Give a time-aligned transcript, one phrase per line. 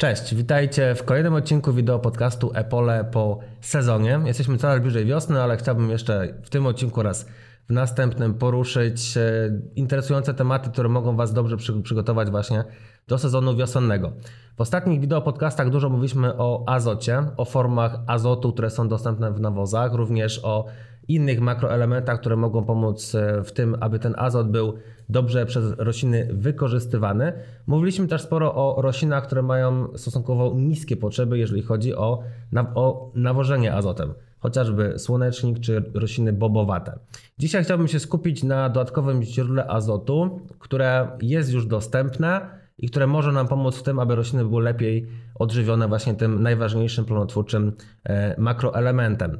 [0.00, 4.20] Cześć, witajcie w kolejnym odcinku wideo podcastu Epole po sezonie.
[4.24, 7.26] Jesteśmy coraz bliżej wiosny, ale chciałbym jeszcze w tym odcinku oraz
[7.68, 9.22] w następnym poruszyć e,
[9.76, 12.64] interesujące tematy, które mogą Was dobrze przygotować właśnie
[13.08, 14.12] do sezonu wiosennego.
[14.56, 19.40] W ostatnich wideo podcastach dużo mówiliśmy o azocie, o formach azotu, które są dostępne w
[19.40, 20.66] nawozach, również o
[21.08, 24.74] innych makroelementach, które mogą pomóc e, w tym, aby ten azot był
[25.10, 27.32] dobrze przez rośliny wykorzystywany.
[27.66, 32.22] Mówiliśmy też sporo o roślinach, które mają stosunkowo niskie potrzeby, jeżeli chodzi o,
[32.74, 36.98] o nawożenie azotem chociażby słonecznik czy rośliny bobowate.
[37.38, 42.40] Dzisiaj chciałbym się skupić na dodatkowym źródle azotu, które jest już dostępne
[42.78, 47.04] i które może nam pomóc w tym, aby rośliny były lepiej odżywione właśnie tym najważniejszym
[47.04, 47.72] plonotwórczym
[48.04, 49.38] e, makroelementem.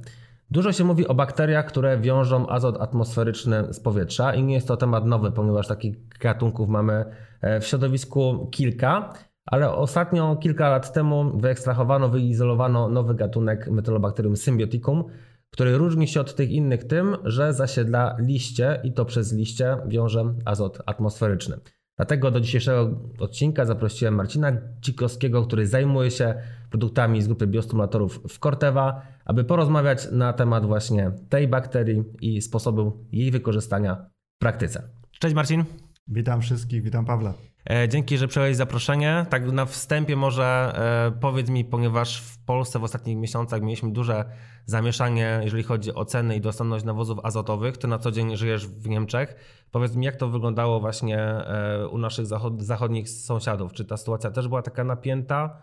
[0.51, 4.77] Dużo się mówi o bakteriach, które wiążą azot atmosferyczny z powietrza i nie jest to
[4.77, 7.05] temat nowy, ponieważ takich gatunków mamy
[7.41, 9.13] e, w środowisku kilka,
[9.47, 15.05] ale ostatnio kilka lat temu wyekstrahowano, wyizolowano nowy gatunek Metylobacterium symbioticum,
[15.51, 20.35] który różni się od tych innych tym, że zasiedla liście i to przez liście wiąże
[20.45, 21.57] azot atmosferyczny.
[22.01, 26.35] Dlatego do dzisiejszego odcinka zaprosiłem Marcina Cikowskiego, który zajmuje się
[26.71, 33.05] produktami z grupy biostymulatorów w Corteva, aby porozmawiać na temat właśnie tej bakterii i sposobu
[33.13, 33.95] jej wykorzystania
[34.37, 34.83] w praktyce.
[35.19, 35.65] Cześć Marcin.
[36.11, 37.35] Witam wszystkich, witam Pawła.
[37.71, 39.27] E, dzięki, że przyjąłeś zaproszenie.
[39.31, 40.73] Tak na wstępie może
[41.17, 44.25] e, powiedz mi, ponieważ w Polsce w ostatnich miesiącach mieliśmy duże
[44.67, 47.77] zamieszanie, jeżeli chodzi o ceny i dostępność nawozów azotowych.
[47.77, 49.35] Ty na co dzień żyjesz w Niemczech.
[49.71, 52.27] Powiedz mi, jak to wyglądało właśnie e, u naszych
[52.59, 53.73] zachodnich sąsiadów?
[53.73, 55.63] Czy ta sytuacja też była taka napięta,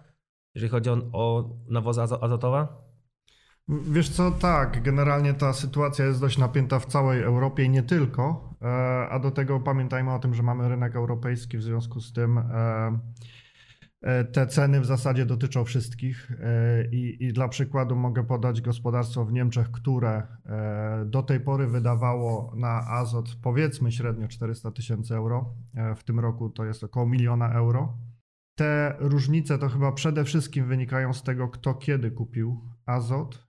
[0.56, 2.68] jeżeli chodzi o nawozy azotowe?
[3.70, 8.54] Wiesz co, tak, generalnie ta sytuacja jest dość napięta w całej Europie i nie tylko,
[8.62, 12.38] e, a do tego pamiętajmy o tym, że mamy rynek europejski, w związku z tym
[12.38, 13.00] e,
[14.02, 16.32] e, te ceny w zasadzie dotyczą wszystkich
[16.92, 20.24] I, i dla przykładu mogę podać gospodarstwo w Niemczech, które
[21.06, 25.54] do tej pory wydawało na azot powiedzmy średnio 400 tysięcy euro,
[25.96, 27.98] w tym roku to jest około miliona euro.
[28.56, 33.47] Te różnice to chyba przede wszystkim wynikają z tego, kto kiedy kupił azot,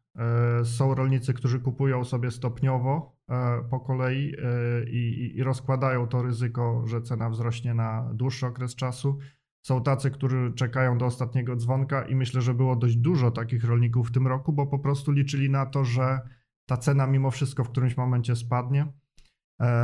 [0.65, 6.87] są rolnicy, którzy kupują sobie stopniowo e, po kolei e, i, i, rozkładają to ryzyko,
[6.87, 9.19] że cena wzrośnie na dłuższy okres czasu.
[9.63, 14.09] Są tacy, którzy czekają do ostatniego dzwonka i myślę, że było dość dużo takich rolników
[14.09, 16.21] w tym roku, bo po prostu liczyli na to, że
[16.67, 18.93] ta cena mimo wszystko w którymś momencie spadnie.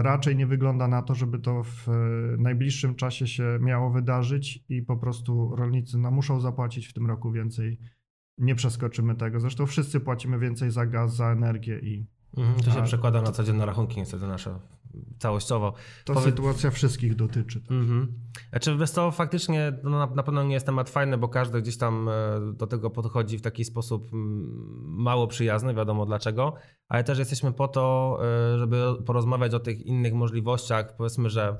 [0.02, 1.88] Raczej nie wygląda na to, żeby to w
[2.38, 7.32] najbliższym czasie się miało wydarzyć i po prostu rolnicy no, muszą zapłacić w tym roku
[7.32, 7.78] więcej
[8.38, 9.40] nie przeskoczymy tego.
[9.40, 12.06] Zresztą wszyscy płacimy więcej za gaz, za energię i.
[12.36, 14.58] Mhm, to się a, przekłada na codzienne rachunki, niestety nasze
[15.18, 15.72] całościowo.
[16.04, 17.60] To sytuacja wszystkich dotyczy.
[17.70, 18.12] Mhm.
[18.50, 21.76] Znaczy, wiesz co, faktycznie no, na, na, pewno nie jest temat fajny, bo każdy gdzieś
[21.76, 22.12] tam e,
[22.52, 24.10] do tego podchodzi w taki sposób
[24.82, 26.54] mało przyjazny, wiadomo dlaczego,
[26.88, 28.18] ale też jesteśmy po to,
[28.54, 31.58] e, żeby porozmawiać o tych innych możliwościach, powiedzmy, że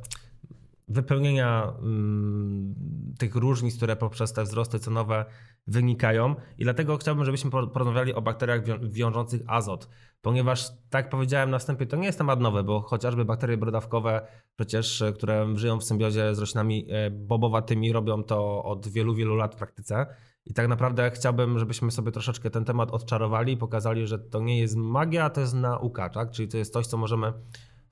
[0.89, 2.75] wypełnienia mm,
[3.19, 5.25] tych różnic, które poprzez te wzrosty cenowe
[5.67, 6.35] wynikają.
[6.59, 9.89] I dlatego chciałbym, żebyśmy porozmawiali o bakteriach wiążących azot,
[10.23, 15.05] ponieważ, tak powiedziałem na wstępie, to nie jest temat nowy, bo chociażby bakterie brodawkowe, przecież,
[15.15, 19.59] które żyją w symbiozie z roślinami e, bobowatymi, robią to od wielu, wielu lat w
[19.59, 20.07] praktyce.
[20.47, 24.61] I tak naprawdę chciałbym, żebyśmy sobie troszeczkę ten temat odczarowali i pokazali, że to nie
[24.61, 26.31] jest magia, to jest nauka, tak?
[26.31, 27.33] Czyli to jest coś, co możemy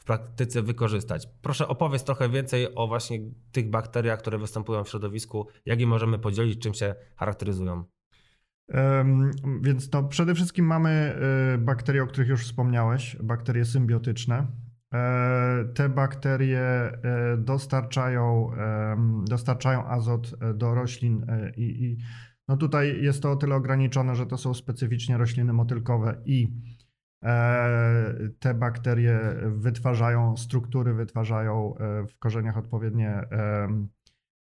[0.03, 1.29] w praktyce wykorzystać.
[1.43, 3.19] Proszę opowiedz trochę więcej o właśnie
[3.53, 7.85] tych bakteriach, które występują w środowisku, jak je możemy podzielić, czym się charakteryzują.
[9.63, 11.17] Więc no, przede wszystkim mamy
[11.55, 14.47] y, bakterie, o których już wspomniałeś, bakterie symbiotyczne.
[14.95, 18.51] E, te bakterie e, dostarczają,
[19.29, 21.27] dostarczają azot e, do roślin
[21.57, 21.97] i, i
[22.49, 26.82] no tutaj jest to o tyle ograniczone, że to są specyficznie rośliny motylkowe i E,
[28.39, 33.11] te bakterie wytwarzają struktury, wytwarzają e, w korzeniach odpowiednie,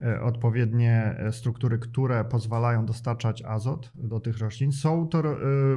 [0.02, 4.72] e, odpowiednie struktury, które pozwalają dostarczać azot do tych roślin.
[4.72, 5.24] Są to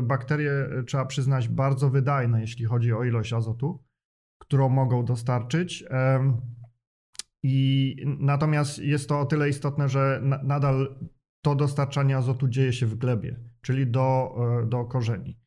[0.02, 0.52] bakterie,
[0.86, 3.84] trzeba przyznać, bardzo wydajne, jeśli chodzi o ilość azotu,
[4.40, 5.84] którą mogą dostarczyć.
[7.42, 10.96] I natomiast jest to o tyle istotne, że nadal
[11.44, 14.36] to dostarczanie azotu dzieje się w glebie, czyli do,
[14.68, 15.40] do korzeni.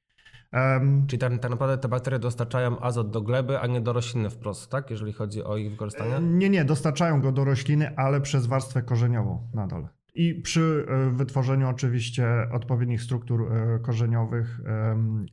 [0.54, 4.30] Um, Czyli tak, tak, naprawdę te bakterie dostarczają azot do gleby, a nie do rośliny
[4.30, 4.92] wprost, tak?
[4.92, 6.20] Jeżeli chodzi o ich wykorzystanie?
[6.22, 9.88] Nie, nie, dostarczają go do rośliny, ale przez warstwę korzeniową na dole.
[10.16, 14.60] I przy e, wytworzeniu oczywiście odpowiednich struktur e, korzeniowych,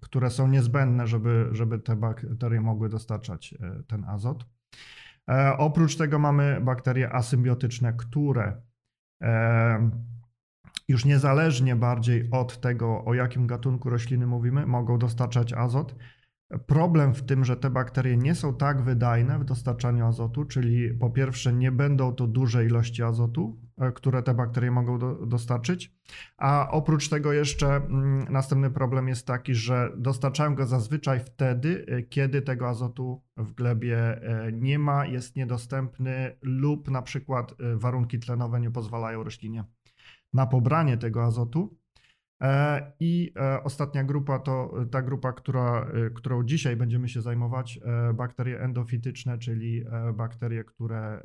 [0.01, 4.47] które są niezbędne, żeby, żeby te bakterie mogły dostarczać e, ten azot.
[5.59, 8.63] Oprócz tego mamy bakterie asymbiotyczne, które
[10.91, 15.95] już niezależnie bardziej od tego, o jakim gatunku rośliny mówimy, mogą dostarczać azot.
[16.67, 21.11] Problem w tym, że te bakterie nie są tak wydajne w dostarczaniu azotu, czyli po
[21.11, 25.95] pierwsze nie będą to duże ilości azotu, e, które te bakterie mogą do, dostarczyć,
[26.37, 32.03] a oprócz tego jeszcze mm, następny problem jest taki, że dostarczają go zazwyczaj wtedy, e,
[32.03, 38.61] kiedy tego azotu w glebie e, nie ma, jest niedostępny lub na przykład warunki tlenowe
[38.61, 39.65] nie pozwalają roślinie
[40.33, 41.81] na pobranie tego azotu.
[42.43, 47.81] E, I e, ostatnia grupa to ta grupa, która, e, którą dzisiaj będziemy się zajmować,
[48.15, 49.85] bakterie endofityczne, czyli
[50.15, 51.23] bakterie, które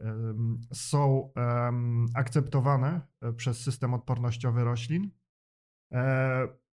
[0.73, 1.31] są
[2.15, 3.01] akceptowane
[3.35, 5.11] przez system odpornościowy roślin,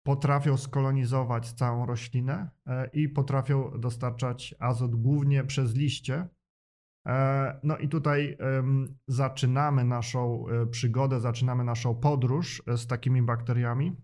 [0.03, 2.51] potrafią skolonizować całą roślinę
[2.93, 6.29] i potrafią dostarczać azot głównie przez liście.
[7.63, 8.39] No i tutaj
[9.09, 13.97] zaczynamy naszą przygodę, zaczynamy naszą podróż z takimi bakteriami.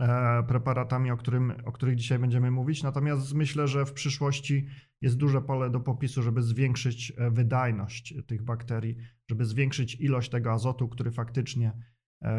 [0.00, 2.82] E, preparatami, o, którym, o których dzisiaj będziemy mówić.
[2.82, 4.66] Natomiast myślę, że w przyszłości
[5.00, 8.96] jest duże pole do popisu, żeby zwiększyć e, wydajność tych bakterii,
[9.30, 11.82] żeby zwiększyć ilość tego azotu, który faktycznie e,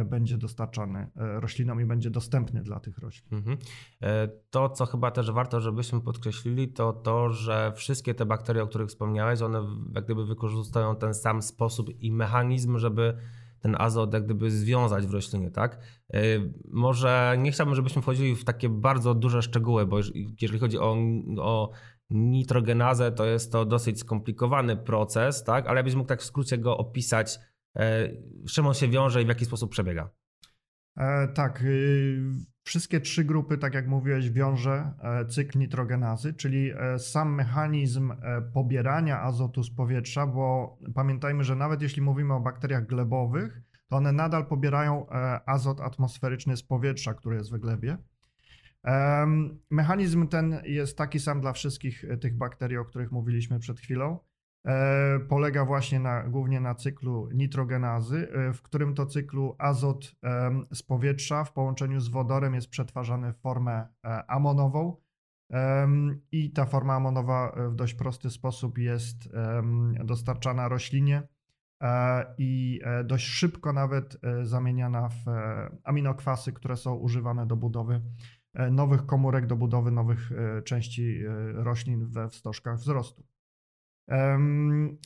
[0.05, 3.33] będzie dostarczany roślinom i będzie dostępny dla tych roślin.
[3.33, 3.57] Mhm.
[4.49, 8.89] To, co chyba też warto, żebyśmy podkreślili, to to, że wszystkie te bakterie, o których
[8.89, 9.63] wspomniałeś, one
[9.95, 13.17] jak gdyby wykorzystują ten sam sposób i mechanizm, żeby
[13.61, 15.79] ten azot jak gdyby związać w roślinie, tak?
[16.13, 16.19] E,
[16.71, 19.97] może nie chciałbym, żebyśmy wchodzili w takie bardzo duże szczegóły, bo
[20.41, 20.97] jeżeli chodzi o,
[21.37, 21.71] o
[22.09, 25.67] nitrogenazę, to jest to dosyć skomplikowany proces, tak?
[25.67, 27.41] Ale jakbyś mógł tak w skrócie go opisać, e,
[28.45, 30.09] z czym on się wiąże i w jaki sposób przebiega?
[30.97, 32.21] E, tak, y,
[32.63, 38.13] wszystkie trzy grupy, tak jak mówiłeś, wiąże e, cykl nitrogenazy, czyli e, sam mechanizm
[38.53, 44.11] pobierania azotu z powietrza, bo pamiętajmy, że nawet jeśli mówimy o bakteriach glebowych, to one
[44.11, 45.05] nadal pobierają
[45.45, 47.97] azot atmosferyczny z powietrza, który jest w glebie.
[49.69, 54.19] Mechanizm ten jest taki sam dla wszystkich tych bakterii, o których mówiliśmy przed chwilą.
[54.67, 60.15] E, polega właśnie na, głównie na cyklu nitrogenazy, e, w którym to cyklu azot
[60.73, 64.95] z powietrza w połączeniu z wodorem jest przetwarzany w formę e, amonową.
[66.31, 69.29] I ta forma amonowa w dość prosty sposób jest
[70.03, 71.27] dostarczana roślinie
[72.37, 75.25] i dość szybko nawet zamieniana w
[75.83, 78.01] aminokwasy, które są używane do budowy
[78.71, 80.31] nowych komórek, do budowy nowych
[80.63, 81.23] części
[81.53, 83.23] roślin we wstożkach wzrostu.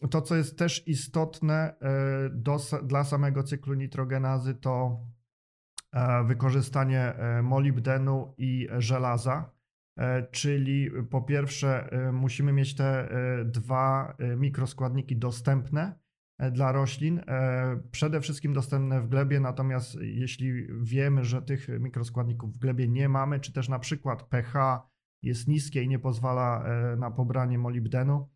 [0.09, 4.99] To, co jest też istotne e, do, dla samego cyklu nitrogenazy, to
[5.93, 9.55] e, wykorzystanie e, molibdenu i żelaza.
[10.31, 13.09] Czyli po pierwsze, musimy mieć te
[13.45, 15.99] dwa mikroskładniki dostępne
[16.51, 17.21] dla roślin,
[17.91, 23.39] przede wszystkim dostępne w glebie, natomiast jeśli wiemy, że tych mikroskładników w glebie nie mamy,
[23.39, 24.81] czy też na przykład pH
[25.21, 26.65] jest niskie i nie pozwala
[26.97, 28.29] na pobranie molibdenu,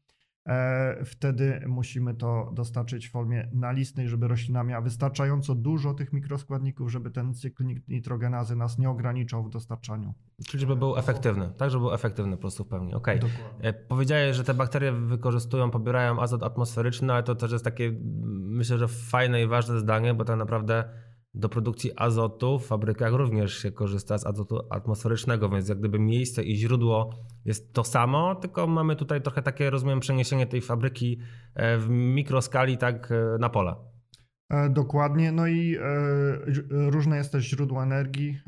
[1.06, 7.12] wtedy musimy to dostarczyć w formie nalistnej, żeby roślina miała wystarczająco dużo tych mikroskładników, żeby
[7.12, 10.14] ten cykl nitrogenazy nas nie ograniczał w dostarczaniu.
[10.48, 11.70] Czyli żeby był efektywny, tak?
[11.70, 12.94] Żeby był efektywny po prostu w pełni.
[12.94, 13.20] Okay.
[13.62, 17.92] E, powiedziałeś, że te bakterie wykorzystują, pobierają azot atmosferyczny, ale to też jest takie,
[18.34, 20.84] myślę, że fajne i ważne zdanie, bo tak naprawdę
[21.34, 26.44] do produkcji azotu w fabrykach również się korzysta z azotu atmosferycznego, więc jak gdyby miejsce
[26.44, 27.14] i źródło
[27.46, 31.20] jest to samo, tylko mamy tutaj trochę takie, rozumiem, przeniesienie tej fabryki
[31.56, 33.76] e, w mikroskali tak e, na pole.
[34.50, 35.32] E, dokładnie.
[35.32, 35.78] No i
[36.70, 38.40] różne jest też źródło energii,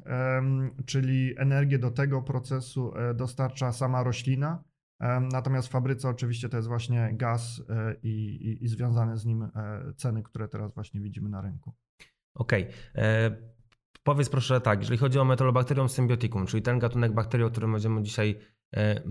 [0.85, 4.63] czyli energię do tego procesu dostarcza sama roślina.
[5.31, 7.63] Natomiast w fabryce oczywiście to jest właśnie gaz
[8.03, 9.47] i, i, i związane z nim
[9.95, 11.73] ceny, które teraz właśnie widzimy na rynku.
[12.35, 12.63] Okej.
[12.63, 13.03] Okay.
[13.03, 13.31] E,
[14.03, 18.03] powiedz proszę tak, jeżeli chodzi o Metolobacterium symbioticum, czyli ten gatunek bakterii, o którym będziemy
[18.03, 18.39] dzisiaj
[18.75, 19.01] e,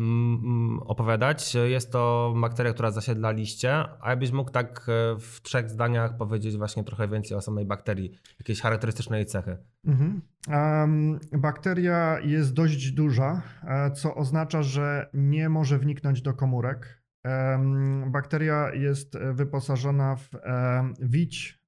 [0.81, 6.17] opowiadać, jest to bakteria, która zasiedla liście, a jakbyś mógł tak e, w trzech zdaniach
[6.17, 9.57] powiedzieć właśnie trochę więcej o samej bakterii, jakieś charakterystyczne jej cechy.
[9.87, 10.21] Mhm.
[11.33, 13.43] Bakteria jest dość duża,
[13.95, 17.03] co oznacza, że nie może wniknąć do komórek.
[18.07, 20.29] Bakteria jest wyposażona w
[21.01, 21.60] wić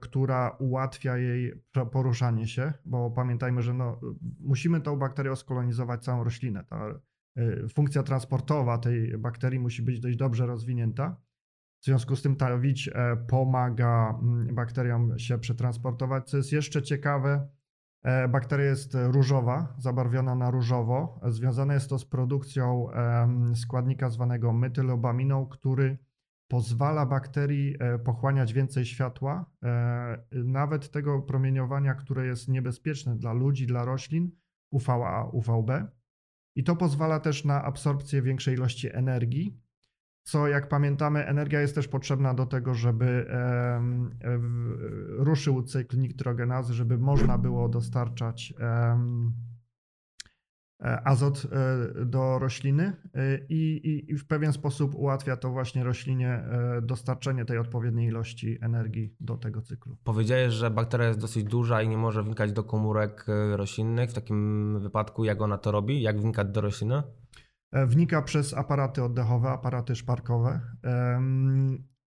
[0.00, 4.00] która ułatwia jej poruszanie się, bo pamiętajmy, że no,
[4.40, 6.64] musimy tą bakterię skolonizować całą roślinę.
[6.64, 7.00] Ta
[7.36, 11.16] e, funkcja transportowa tej bakterii musi być dość dobrze rozwinięta.
[11.80, 16.30] W związku z tym ta wić e, pomaga mm, bakteriom się przetransportować.
[16.30, 17.48] Co jest jeszcze ciekawe,
[18.28, 21.20] bakteria jest różowa, zabarwiona na różowo.
[21.28, 22.86] Związane jest to z produkcją
[23.54, 25.98] składnika zwanego metylobaminą, który
[26.50, 29.50] pozwala bakterii pochłaniać więcej światła,
[30.32, 34.30] nawet tego promieniowania, które jest niebezpieczne dla ludzi, dla roślin,
[34.70, 35.70] UVA, UVB.
[36.56, 39.60] I to pozwala też na absorpcję większej ilości energii,
[40.22, 43.26] co jak pamiętamy, energia jest też potrzebna do tego, żeby
[45.08, 49.49] ruszył cykl nitrogenazy, żeby można było dostarczać E,
[50.80, 56.44] azot e, do rośliny e, i, i, w pewien sposób ułatwia to właśnie roślinie
[56.82, 59.96] dostarczenie tej odpowiedniej ilości energii do tego cyklu.
[60.04, 64.10] Powiedziałeś, że bakteria jest dosyć duża i nie może wnikać do komórek roślinnych.
[64.10, 66.02] W takim wypadku jak ona to robi?
[66.02, 67.02] Jak wnikać do rośliny?
[67.72, 70.60] Wnika przez aparaty oddechowe, aparaty szparkowe.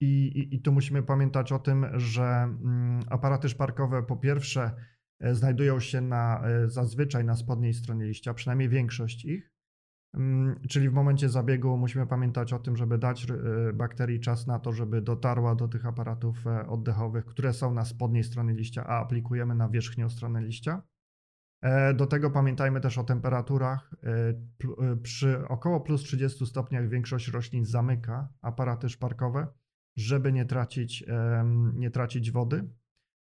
[0.01, 4.90] I, i, I tu musimy pamiętać o tym, że mm, aparaty szparkowe po pierwsze E,
[5.31, 9.51] znajdują się na, e, zazwyczaj na spodniej stronie liścia, przynajmniej większość ich.
[10.13, 14.59] Mm, czyli w momencie zabiegu musimy pamiętać o tym, żeby dać e, bakterii czas na
[14.59, 19.55] to, żeby dotarła do tych aparatów oddechowych, które są na spodniej stronie liścia, a aplikujemy
[19.55, 20.81] na wierzchnią stronę liścia.
[21.95, 23.95] Do tego pamiętajmy też o temperaturach.
[25.03, 29.47] Przy około plus 30 stopniach większość roślin zamyka aparaty szparkowe,
[29.95, 31.05] żeby nie tracić,
[31.73, 32.69] nie tracić wody.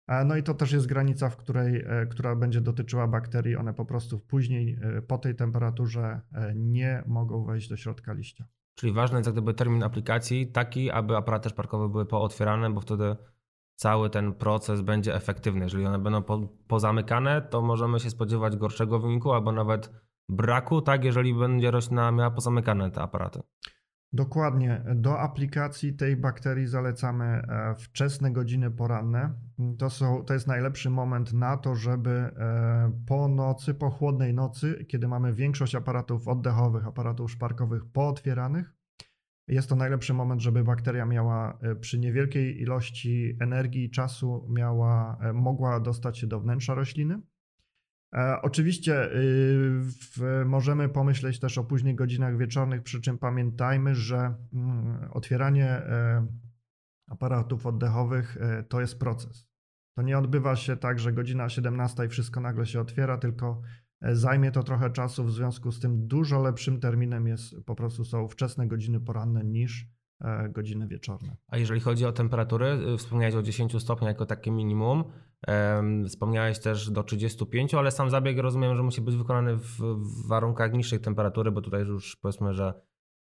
[0.09, 3.57] E, no i to też jest granica, w której, e, która będzie dotyczyła bakterii.
[3.57, 6.21] One po prostu później e, po tej temperaturze
[6.55, 8.45] nie mogą wejść do środka liścia.
[8.75, 13.17] Czyli ważny jest jak gdyby termin aplikacji taki, aby aparaty szparkowe były pootwierane, bo wtedy
[13.75, 15.61] cały ten proces będzie efektywny.
[15.61, 19.91] Jeżeli one będą po, pozamykane, to możemy się spodziewać gorszego wyniku albo nawet
[20.29, 23.41] braku, tak, jeżeli będzie roślina miała pozamykane te aparaty.
[24.15, 24.83] Dokładnie.
[24.95, 29.35] Do aplikacji tej bakterii zalecamy e, wczesne godziny poranne.
[29.79, 34.85] To, są, to jest najlepszy moment na to, żeby e, po nocy, po chłodnej nocy,
[34.89, 38.75] kiedy mamy większość aparatów oddechowych, aparatów szparkowych pootwieranych,
[39.49, 45.19] jest to najlepszy moment, żeby bakteria miała e, przy niewielkiej ilości energii i czasu miała,
[45.35, 47.21] mogła dostać się do wnętrza rośliny
[48.43, 55.67] oczywiście y, możemy pomyśleć też o późnych godzinach wieczornych, przy czym pamiętajmy, że mm, otwieranie
[55.67, 56.27] e,
[57.07, 59.49] aparatów oddechowych e, to jest proces.
[59.97, 63.63] To nie odbywa się tak, że godzina 17 i wszystko nagle się otwiera, tylko
[64.13, 65.25] zajmie to trochę czasu.
[65.25, 69.87] W związku z tym dużo lepszym terminem jest po prostu są wczesne godziny poranne niż
[70.51, 71.37] godziny wieczorne.
[71.49, 75.05] A jeżeli chodzi o temperatury, wspomniałeś o 10 stopniach jako takie minimum.
[76.09, 79.79] Wspomniałeś też do 35, ale sam zabieg rozumiem, że musi być wykonany w
[80.29, 82.75] warunkach niższej temperatury, bo tutaj już powiedzmy, że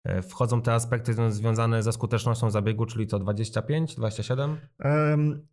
[0.04, 4.58] e, wchodzą te aspekty związane ze skutecznością zabiegu, czyli to 25, 27?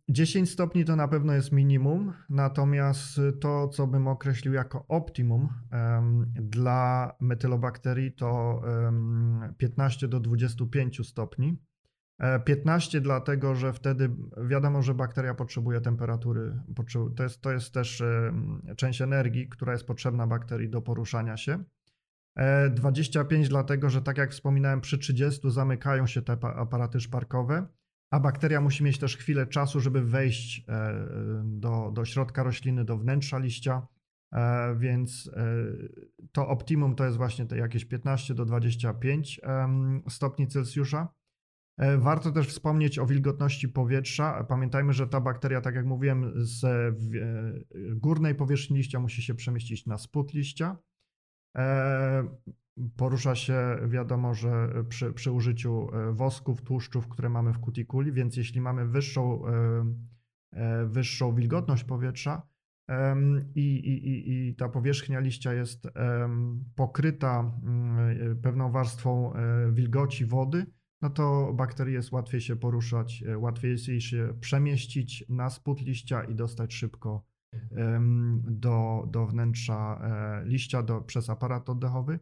[0.09, 5.49] 10 stopni to na pewno jest minimum, natomiast to, co bym określił jako optimum
[6.33, 8.61] dla metylobakterii, to
[9.57, 11.57] 15 do 25 stopni.
[12.45, 14.09] 15 e, dlatego, że wtedy
[14.47, 16.59] wiadomo, że bakteria potrzebuje temperatury.
[17.15, 18.03] To jest, to jest też
[18.77, 21.63] część energii, która jest potrzebna bakterii do poruszania się.
[22.71, 27.67] 25 e, dlatego, że tak jak wspominałem, przy 30 zamykają się te aparaty szparkowe,
[28.11, 31.05] a bakteria musi mieć też chwilę czasu, żeby wejść e,
[31.43, 33.87] do, do środka rośliny, do wnętrza liścia.
[34.77, 35.31] Więc
[36.31, 39.41] to optimum to jest właśnie te jakieś 15 do 25
[40.09, 41.07] stopni Celsjusza.
[41.77, 44.43] E, warto też wspomnieć o wilgotności powietrza.
[44.43, 46.93] Pamiętajmy, że ta bakteria, tak jak mówiłem, z e,
[47.95, 50.77] górnej powierzchni liścia musi się przemieścić na spód liścia.
[51.57, 52.27] E,
[52.97, 58.61] porusza się, wiadomo, że przy, przy użyciu wosków, tłuszczów, które mamy w kutikuli, więc jeśli
[58.61, 59.41] mamy wyższą,
[60.85, 62.47] wyższą wilgotność powietrza
[63.55, 65.87] i, i, i ta powierzchnia liścia jest
[66.75, 69.33] pokryta mm, pewną warstwą
[69.71, 70.65] wilgoci wody,
[71.01, 75.81] no to bakterii jest łatwiej się poruszać, e, łatwiej jest jej się przemieścić na spód
[75.81, 77.23] liścia i dostać szybko
[78.43, 82.19] do, do wnętrza e, liścia do, przez aparat oddechowy.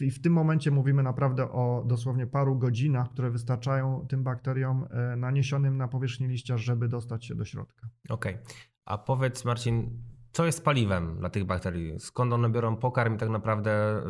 [0.00, 5.16] I w tym momencie mówimy naprawdę o dosłownie paru godzinach, które wystarczają tym bakteriom e,
[5.16, 7.88] naniesionym na powierzchnię liścia, żeby dostać się do środka.
[8.08, 8.34] Okej.
[8.34, 8.44] Okay.
[8.84, 12.00] A powiedz Marcin, co jest paliwem dla tych bakterii?
[12.00, 14.02] Skąd one biorą pokarm i tak naprawdę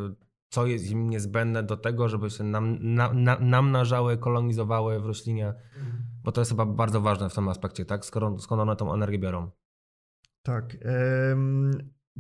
[0.55, 5.55] co jest im niezbędne do tego, żeby się nam, na, na, namnażały, kolonizowały w roślinie,
[6.25, 8.05] bo to jest chyba bardzo ważne w tym aspekcie, tak?
[8.05, 9.51] Skoro, skąd one tą energię biorą?
[10.43, 10.77] Tak.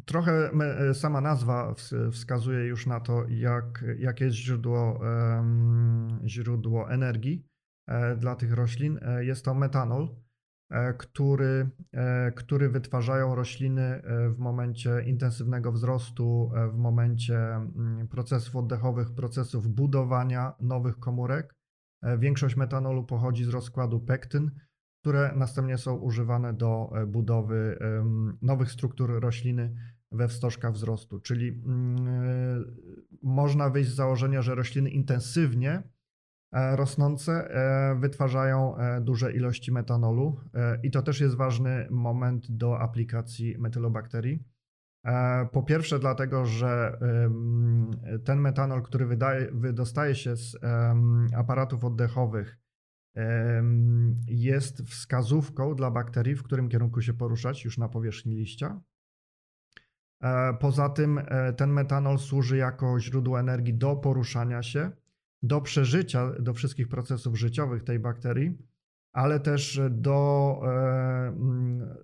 [0.05, 0.51] Trochę
[0.93, 1.75] sama nazwa
[2.13, 5.01] wskazuje już na to, jak, jakie jest źródło,
[6.25, 7.47] źródło energii
[7.87, 8.99] e, dla tych roślin.
[9.03, 10.09] E, jest to metanol.
[10.75, 18.57] E, który, e, który wytwarzają rośliny e, w momencie intensywnego wzrostu, w momencie mm, procesów
[18.57, 21.55] oddechowych, procesów budowania nowych komórek.
[22.19, 24.51] Większość metanolu pochodzi z rozkładu pektyn,
[25.01, 27.79] które następnie są używane do budowy
[28.43, 29.75] nowych struktur rośliny
[30.13, 31.21] we wstożkach wzrostu.
[31.21, 32.77] Czyli mm,
[33.23, 35.83] można wyjść z założenia, że rośliny intensywnie
[36.55, 40.41] rosnące e, wytwarzają e, duże ilości metanolu
[40.83, 44.45] i to też jest ważny moment do aplikacji metylobakterii.
[45.53, 46.99] Po pierwsze, dlatego, że
[48.25, 50.57] ten metanol, który wydaje, wydostaje się z
[51.37, 52.59] aparatów oddechowych,
[54.27, 58.81] jest wskazówką dla bakterii, w którym kierunku się poruszać już na powierzchni liścia.
[60.61, 61.21] Poza tym
[61.57, 64.91] ten metanol służy jako źródło energii do poruszania się
[65.45, 68.59] do przeżycia, do wszystkich procesów życiowych tej bakterii,
[69.13, 70.69] ale też do e,
[71.29, 71.97] mm,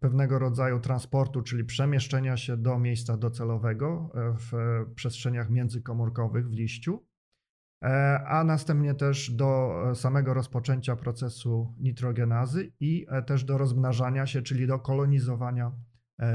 [0.00, 4.52] pewnego rodzaju transportu, czyli przemieszczenia się do miejsca docelowego e, w
[4.94, 7.06] przestrzeniach międzykomórkowych w liściu,
[7.84, 14.66] e, a następnie też do samego rozpoczęcia procesu nitrogenazy i też do rozmnażania się, czyli
[14.66, 15.72] do kolonizowania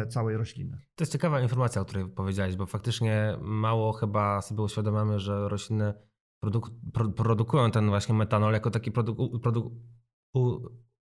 [0.10, 0.78] całej rośliny.
[0.96, 5.94] To jest ciekawa informacja, o której powiedziałeś, bo faktycznie mało chyba sobie uświadamiamy, że rośliny
[6.42, 6.72] produk
[7.16, 9.74] produkują ten właśnie metanol jako taki produkt, produk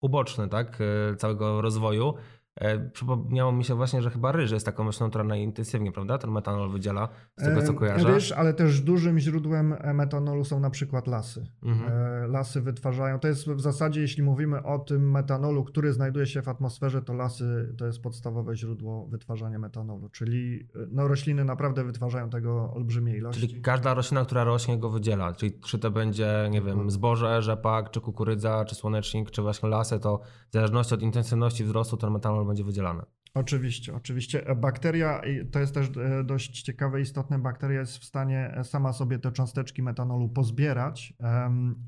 [0.02, 2.14] uboczny tak, e, całego rozwoju.
[2.56, 6.32] E, przypomniało mi się właśnie, że chyba ryż jest taką myślą, która najintensywniej, prawda, ten
[6.32, 8.14] metanol wydziela, z tego co kojarzę.
[8.14, 11.48] Ryż, ale też dużym źródłem metanolu są na przykład lasy.
[11.64, 11.92] Mhm.
[11.92, 16.42] E, lasy wytwarzają, to jest w zasadzie, jeśli mówimy o tym metanolu, który znajduje się
[16.42, 22.30] w atmosferze, to lasy to jest podstawowe źródło wytwarzania metanolu, czyli no, rośliny naprawdę wytwarzają
[22.30, 23.48] tego olbrzymie ilości.
[23.48, 27.92] Czyli każda roślina, która rośnie go wydziela, czyli czy to będzie, nie wiem, zboże, rzepak,
[27.92, 30.20] czy kukurydza, czy słonecznik, czy właśnie lasy, to
[30.50, 33.06] w zależności od intensywności wzrostu ten metanol będzie wydzielane.
[33.34, 34.48] Oczywiście, oczywiście.
[34.48, 35.22] E, bakteria,
[35.52, 39.32] to jest też e, dość ciekawe, istotne, bakteria jest w stanie e, sama sobie te
[39.32, 41.14] cząsteczki metanolu pozbierać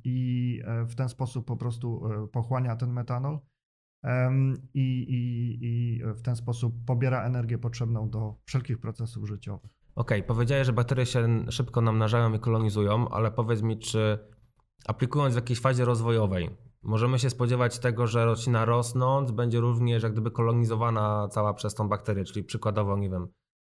[0.03, 3.39] i w ten sposób po prostu pochłania ten metanol
[4.74, 9.72] i, i, i w ten sposób pobiera energię potrzebną do wszelkich procesów życiowych.
[9.96, 14.20] Okej, okay, powiedziałeś, że bakterie się szybko namnażają i kolonizują, ale powiedz mi, czy
[14.85, 16.50] aplikując w jakiejś fazie rozwojowej,
[16.85, 21.89] Możemy się spodziewać tego, że roślina rosnąc będzie również jak gdyby kolonizowana cała przez tą
[21.89, 23.27] bakterię, czyli przykładowo, nie wiem,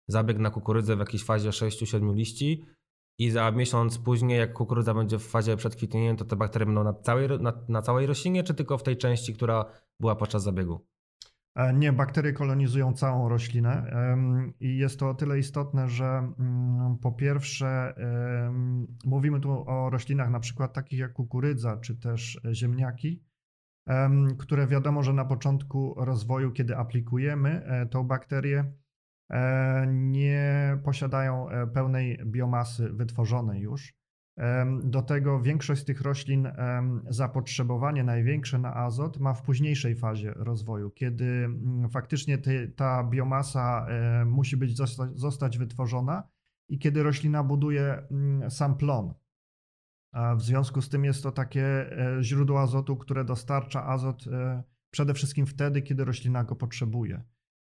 [0.09, 2.64] zabieg na kukurydzę w jakiejś fazie 6-7 liści
[3.18, 6.92] i za miesiąc później, jak kukurydza będzie w fazie przedkwitnienia, to te bakterie będą na
[6.92, 9.64] całej, na, na całej roślinie, czy tylko w tej części, która
[10.00, 10.87] była podczas zabiegu?
[11.55, 13.90] E, nie, bakterie kolonizują całą roślinę
[14.61, 17.95] i jest to o tyle istotne, że mm, po pierwsze
[19.05, 23.25] mówimy tu o roślinach na przykład takich jak kukurydza czy też ziemniaki,
[24.38, 28.73] które wiadomo, że na początku rozwoju, kiedy aplikujemy e, tą bakterię,
[29.31, 33.95] e, nie posiadają pełnej biomasy wytworzonej już.
[34.85, 36.49] Do tego większość z tych roślin
[37.11, 42.38] zapotrzebowanie największe na azot ma w późniejszej fazie rozwoju, kiedy mm, faktycznie
[42.77, 43.87] ta biomasa
[44.27, 44.77] musi być
[45.14, 46.29] zostać wytworzona
[46.68, 49.14] i kiedy roślina buduje mm, sam plon.
[50.37, 55.14] W związku z tym jest to takie e, źródło azotu, które dostarcza azot e, przede
[55.14, 57.23] wszystkim wtedy, kiedy roślina go potrzebuje.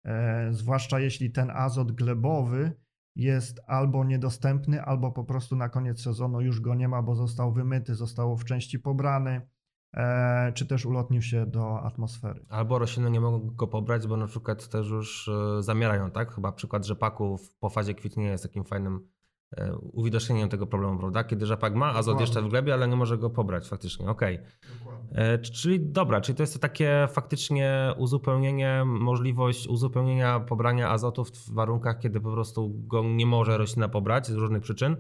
[0.05, 2.73] E, zwłaszcza jeśli ten azot glebowy
[3.17, 7.53] jest albo niedostępny, albo po prostu na koniec sezonu już go nie ma, bo został
[7.53, 9.49] wymyty, został w części pobrany,
[9.95, 12.47] e, czy też ulotnił się do atmosfery.
[12.49, 16.35] Albo rośliny nie mogą go pobrać, bo na przykład też już e, zamierają, tak?
[16.35, 19.09] Chyba przykład rzepaków po fazie kwitnienia jest takim fajnym
[19.57, 21.25] E, uwidocznieniem tego problemu, prawda?
[21.25, 24.35] Kiedy rzepak ma azot jeszcze w glebie, ale nie może go pobrać faktycznie, okej.
[24.35, 24.49] Okay.
[25.43, 31.99] Czyli dobra, czyli to jest to takie faktycznie uzupełnienie, możliwość uzupełnienia pobrania azotu w warunkach,
[31.99, 34.97] kiedy po prostu go nie może roślina pobrać z różnych przyczyn.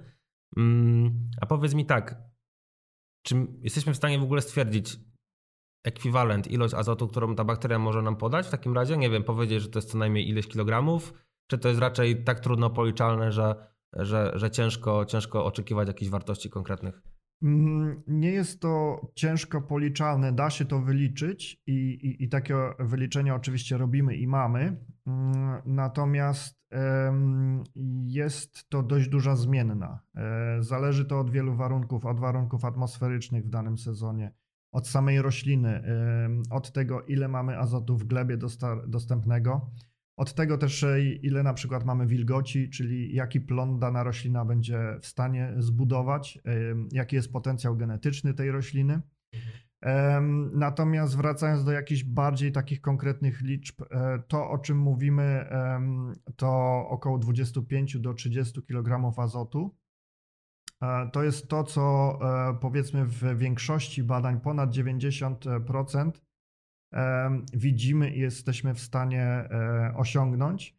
[0.57, 2.23] Mm, a powiedz mi tak,
[3.23, 4.97] czy jesteśmy w stanie w ogóle stwierdzić
[5.85, 8.97] ekwiwalent, ilość azotu, którą ta bakteria może nam podać w takim razie?
[8.97, 11.14] Nie wiem, powiedzieć, że to jest co najmniej ileś kilogramów,
[11.47, 16.51] czy to jest raczej tak trudno policzalne, że że, że ciężko, ciężko oczekiwać jakichś wartości
[16.51, 17.03] konkretnych?
[17.42, 23.35] Mm, nie jest to ciężko policzalne, da się to wyliczyć i, i, i takie wyliczenia
[23.35, 24.77] oczywiście robimy i mamy.
[25.07, 26.64] Mm, natomiast
[28.05, 30.01] jest to dość duża zmienna.
[30.16, 34.35] E, zależy to od wielu warunków, od warunków atmosferycznych w danym sezonie,
[34.73, 35.83] od samej rośliny,
[36.51, 38.38] od tego, ile mamy azotu w glebie
[38.87, 39.70] dostępnego.
[40.16, 44.98] Od tego też, e, ile na przykład mamy wilgoci, czyli jaki plon dana roślina będzie
[45.00, 46.38] w stanie zbudować,
[46.92, 49.00] jaki jest potencjał genetyczny tej rośliny.
[50.53, 55.46] Natomiast wracając do jakichś bardziej takich konkretnych liczb, e, to o czym mówimy,
[56.37, 56.48] to
[56.88, 59.77] około 25 do 30 kg azotu
[61.12, 62.18] To jest to, co
[62.61, 66.24] powiedzmy w większości badań, ponad 90%
[67.55, 69.49] widzimy i jesteśmy w stanie
[69.95, 70.77] osiągnąć.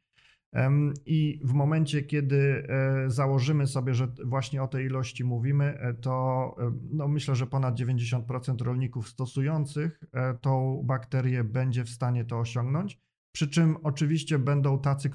[1.06, 6.56] I w momencie, kiedy e, założymy sobie, że właśnie o tej ilości mówimy, e, to
[6.91, 12.99] no myślę, że ponad 90% rolników stosujących e, tą bakterię będzie w stanie to osiągnąć.
[13.32, 15.10] Przy czym oczywiście będą tacy,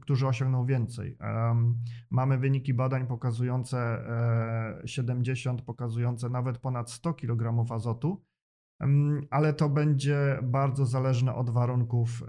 [0.00, 1.16] którzy osiągną więcej.
[2.10, 4.04] Mamy wyniki badań pokazujące
[4.84, 8.22] 70, pokazujące nawet ponad 100 kg azotu
[9.30, 12.26] ale to będzie bardzo zależne od warunków e,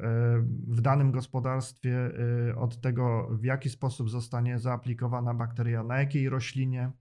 [0.67, 2.11] w danym gospodarstwie,
[2.49, 6.91] e, od tego, w jaki sposób zostanie zaaplikowana bakteria, na jakiej roślinie.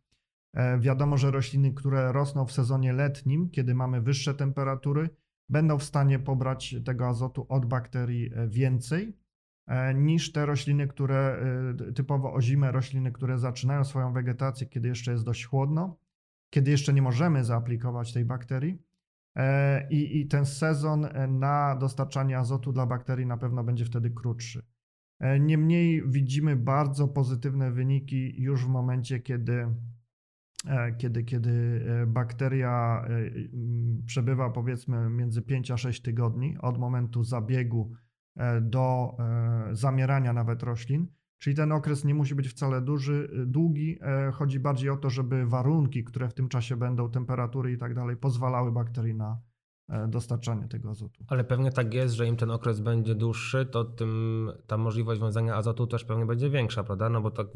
[0.53, 5.11] E, wiadomo, że rośliny, które rosną w sezonie letnim, kiedy mamy wyższe temperatury,
[5.49, 9.17] będą w stanie pobrać tego azotu od bakterii więcej
[9.95, 11.45] niż te rośliny, które
[11.95, 15.97] typowo o zimę, rośliny, które zaczynają swoją wegetację, kiedy jeszcze jest dość chłodno,
[16.51, 18.83] kiedy jeszcze nie możemy zaaplikować tej bakterii
[19.91, 24.67] i, i ten sezon e, na dostarczanie azotu dla bakterii na pewno będzie wtedy krótszy.
[25.21, 29.67] E, niemniej widzimy bardzo pozytywne wyniki już w momencie, kiedy,
[30.99, 33.05] kiedy, kiedy bakteria
[34.07, 37.93] przebywa powiedzmy między 5 a 6 tygodni od momentu zabiegu
[38.61, 39.17] do
[39.73, 41.07] zamierania nawet roślin.
[41.43, 43.99] Czyli ten okres nie musi być wcale duży, długi.
[44.03, 47.95] E, chodzi bardziej o to, żeby warunki, które w tym czasie będą, temperatury i tak
[47.95, 49.41] dalej, pozwalały bakterii na
[49.89, 51.25] e, dostarczanie tego azotu.
[51.27, 55.57] Ale pewnie tak jest, że im ten okres będzie dłuższy, to tym ta możliwość wiązania
[55.57, 57.09] azotu też pewnie będzie większa, prawda?
[57.09, 57.47] No bo tak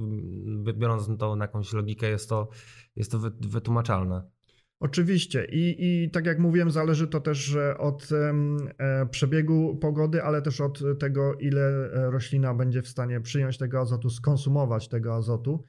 [0.75, 2.49] biorąc to na jakąś logikę jest to,
[2.97, 4.36] jest to wytłumaczalne.
[4.81, 10.61] Oczywiście I, i tak jak mówiłem, zależy to też od e, przebiegu pogody, ale też
[10.61, 15.65] od tego, ile e, roślina będzie w stanie przyjąć tego azotu, skonsumować tego azotu.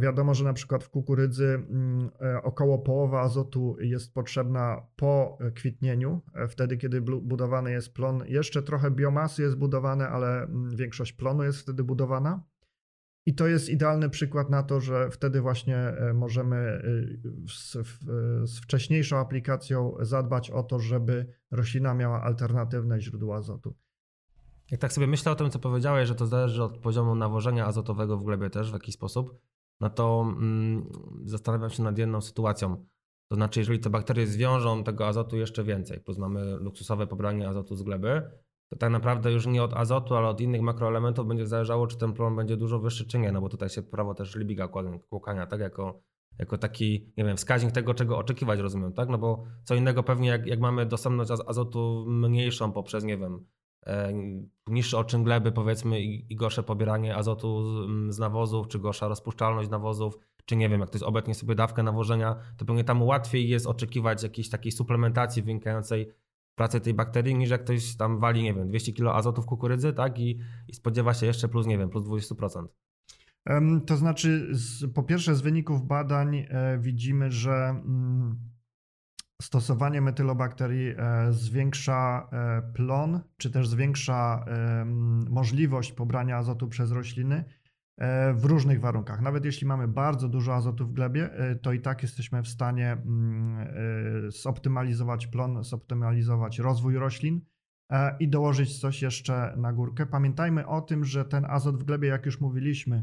[0.00, 1.62] Wiadomo, że na przykład w kukurydzy
[2.20, 8.22] e, około połowa azotu jest potrzebna po kwitnieniu, wtedy kiedy budowany jest plon.
[8.26, 12.42] Jeszcze trochę biomasy jest budowane, ale większość plonu jest wtedy budowana.
[13.26, 16.80] I to jest idealny przykład na to, że wtedy właśnie e, możemy e,
[17.48, 17.76] z,
[18.50, 23.74] z, wcześniejszą aplikacją zadbać o to, żeby roślina miała alternatywne źródła azotu.
[24.70, 28.16] Jak tak sobie myślę o tym, co powiedziałeś, że to zależy od poziomu nawożenia azotowego
[28.16, 29.40] w glebie też w jakiś sposób,
[29.80, 30.90] no to mm,
[31.24, 32.86] zastanawiam się nad jedną sytuacją.
[33.28, 37.76] To znaczy, jeżeli te bakterie zwiążą tego azotu jeszcze więcej, plus mamy luksusowe pobranie azotu
[37.76, 38.22] z gleby,
[38.68, 42.12] to tak naprawdę już nie od azotu, ale od innych makroelementów będzie zależało, czy ten
[42.12, 44.68] plon będzie dużo wyższy, czy nie, no bo tutaj się prawo też Libiga
[45.08, 46.00] kłukania, tak, jako,
[46.38, 50.28] jako taki, nie wiem, wskaźnik tego, czego oczekiwać, rozumiem, tak, no bo co innego pewnie,
[50.28, 53.46] jak, jak mamy dostępność azotu mniejszą poprzez, nie wiem,
[53.86, 54.12] e,
[54.66, 59.70] niższy odczyn gleby, powiedzmy, i, i gorsze pobieranie azotu z, z nawozów, czy gorsza rozpuszczalność
[59.70, 63.66] nawozów, czy nie wiem, jak ktoś obecnie sobie dawkę nawożenia, to pewnie tam łatwiej jest
[63.66, 66.12] oczekiwać jakiejś takiej suplementacji wynikającej
[66.58, 69.92] pracę tej bakterii, niż jak ktoś tam wali, nie wiem, 200 kg azotu w kukurydzy,
[69.92, 70.18] tak?
[70.18, 72.66] I, i spodziewa się jeszcze plus, nie wiem, plus 20%.
[73.86, 78.36] To znaczy, z, po pierwsze, z wyników badań e, widzimy, że mm,
[79.42, 84.44] stosowanie metylobakterii e, zwiększa e, plon, czy też zwiększa
[85.30, 87.44] możliwość pobrania azotu przez rośliny
[88.34, 89.20] w różnych warunkach.
[89.20, 92.92] Nawet jeśli mamy bardzo dużo azotu w glebie, e, to i tak jesteśmy w stanie
[92.92, 93.58] mm,
[94.26, 97.40] e, zoptymalizować plon, zoptymalizować rozwój roślin
[98.20, 100.06] i dołożyć coś jeszcze na górkę.
[100.06, 103.02] Pamiętajmy o tym, że ten azot w glebie, jak już mówiliśmy,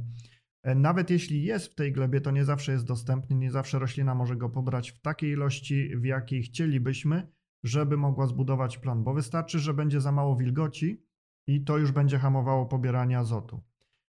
[0.76, 4.36] nawet jeśli jest w tej glebie, to nie zawsze jest dostępny, nie zawsze roślina może
[4.36, 7.28] go pobrać w takiej ilości, w jakiej chcielibyśmy,
[7.64, 11.06] żeby mogła zbudować plon, bo wystarczy, że będzie za mało wilgoci
[11.48, 13.64] i to już będzie hamowało pobieranie azotu.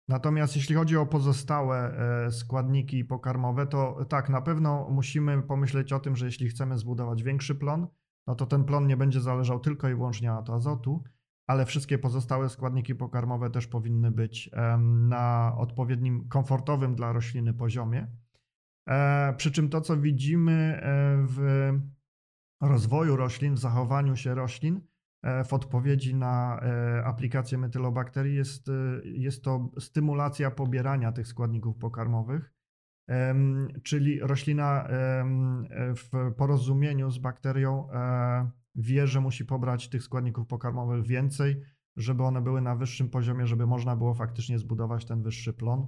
[0.07, 5.99] Natomiast jeśli chodzi o pozostałe e, składniki pokarmowe, to tak, na pewno musimy pomyśleć o
[5.99, 7.87] tym, że jeśli chcemy zbudować większy plon,
[8.27, 11.03] no to ten plon nie będzie zależał tylko i wyłącznie od azotu,
[11.47, 14.49] ale wszystkie pozostałe składniki pokarmowe też powinny być
[14.83, 18.07] na odpowiednim, komfortowym dla rośliny poziomie.
[18.89, 20.81] E, przy czym to, co widzimy e,
[21.27, 21.69] w
[22.61, 24.81] rozwoju roślin, w zachowaniu się roślin,
[25.45, 28.71] w odpowiedzi na e, aplikację metylobakterii jest, e,
[29.03, 32.51] jest to stymulacja pobierania tych składników pokarmowych,
[33.83, 34.87] czyli roślina
[35.95, 37.87] w porozumieniu z bakterią
[38.75, 41.61] wie, że musi pobrać tych składników pokarmowych więcej,
[41.95, 45.87] żeby one były na wyższym poziomie, żeby można było faktycznie zbudować ten wyższy plon.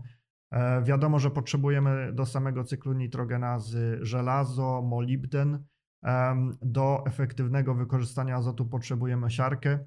[0.84, 5.66] Wiadomo, że potrzebujemy do samego cyklu nitrogenazy żelazo, molibden,
[6.62, 9.80] do efektywnego wykorzystania azotu potrzebujemy siarkę.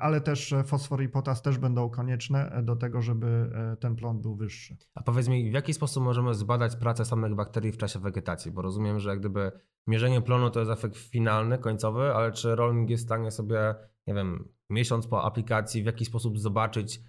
[0.00, 4.76] ale też fosfor i potas też będą konieczne do tego, żeby ten plon był wyższy.
[4.94, 8.52] A powiedz mi, w jaki sposób możemy zbadać pracę samych bakterii w czasie wegetacji?
[8.52, 9.52] Bo rozumiem, że jak gdyby
[9.86, 13.74] mierzenie plonu to jest efekt finalny, końcowy, ale czy rolnik jest w stanie sobie,
[14.06, 17.00] nie wiem, miesiąc po aplikacji w jakiś sposób zobaczyć,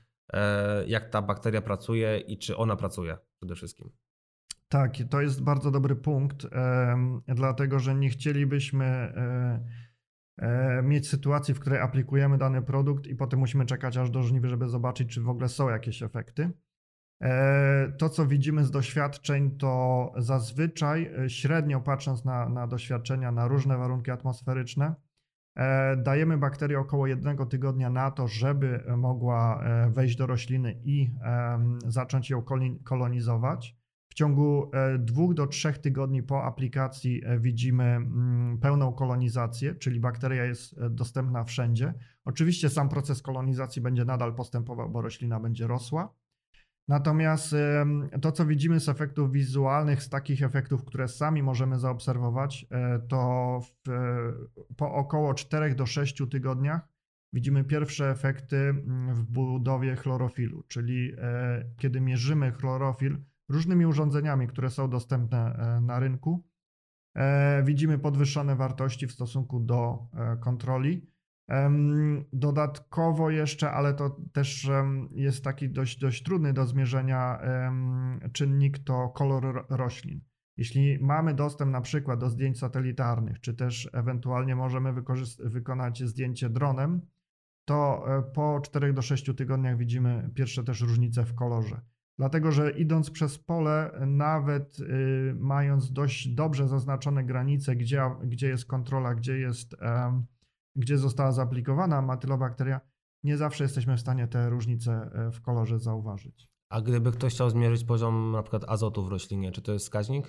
[0.88, 3.90] jak ta bakteria pracuje i czy ona pracuje przede wszystkim?
[4.76, 6.48] Tak, to jest bardzo dobry punkt,
[7.28, 9.60] dlatego że nie chcielibyśmy e,
[10.38, 14.50] e, mieć sytuacji, w której aplikujemy dany produkt i potem musimy czekać aż do żniwy,
[14.50, 16.52] żeby zobaczyć, czy w ogóle są jakieś efekty.
[17.22, 23.78] E, to, co widzimy z doświadczeń, to zazwyczaj średnio patrząc na, na doświadczenia, na różne
[23.78, 24.96] warunki atmosferyczne,
[25.98, 31.12] dajemy bakterii około jednego tygodnia na to, żeby mogła wejść do rośliny i
[31.88, 32.44] zacząć ją
[32.84, 33.85] kolonizować.
[34.16, 40.00] W ciągu e, dwóch do trzech tygodni po aplikacji e, widzimy mm, pełną kolonizację, czyli
[40.00, 41.94] bakteria jest e, dostępna wszędzie.
[42.26, 46.14] Oczywiście sam proces kolonizacji będzie nadal postępował, bo roślina będzie rosła.
[46.88, 47.56] Natomiast
[48.22, 52.66] to, co widzimy z efektów wizualnych, z takich efektów, które sami możemy zaobserwować,
[53.08, 53.90] to w,
[54.78, 56.88] po około 4 do 6 tygodniach
[57.34, 61.12] widzimy pierwsze efekty mm, w budowie chlorofilu, czyli
[61.78, 63.18] kiedy mierzymy chlorofil,
[63.50, 66.48] różnymi urządzeniami, które są dostępne e, na rynku.
[67.16, 71.16] E, widzimy podwyższone wartości w stosunku do e, kontroli.
[72.34, 74.70] Dodatkowo jeszcze, ale to też
[75.12, 77.40] jest taki dość, dość trudny do zmierzenia
[78.34, 80.22] czynnik to kolor roślin.
[80.58, 84.94] Jeśli mamy dostęp na przykład do zdjęć satelitarnych, czy też ewentualnie możemy
[85.40, 87.02] wykonać zdjęcie dronem,
[87.66, 91.82] to po 4 do 6 tygodniach widzimy pierwsze też różnice w kolorze.
[92.18, 98.66] Dlatego, że idąc przez pole, nawet y, mając dość dobrze zaznaczone granice, gdzie, gdzie jest
[98.66, 99.76] kontrola, gdzie, jest,
[100.76, 102.82] gdzie została zaaplikowana matylobakteria,
[103.24, 106.48] nie zawsze jesteśmy w stanie te różnice e, w kolorze zauważyć.
[106.70, 110.28] A gdyby ktoś chciał zmierzyć poziom przykład azotu w roślinie, czy to jest wskaźnik?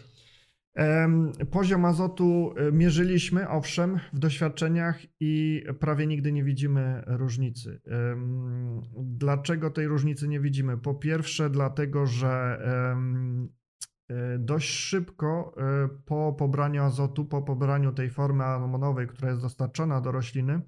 [1.51, 7.81] Poziom azotu e, mierzyliśmy, owszem, w doświadczeniach i prawie nigdy nie widzimy różnicy.
[8.99, 10.79] Dlaczego tej różnicy nie widzimy?
[10.79, 12.59] Po pierwsze, dlatego, że
[14.11, 20.01] e, dość szybko e, po pobraniu azotu, po pobraniu tej formy amonowej, która jest dostarczona
[20.01, 20.61] do rośliny,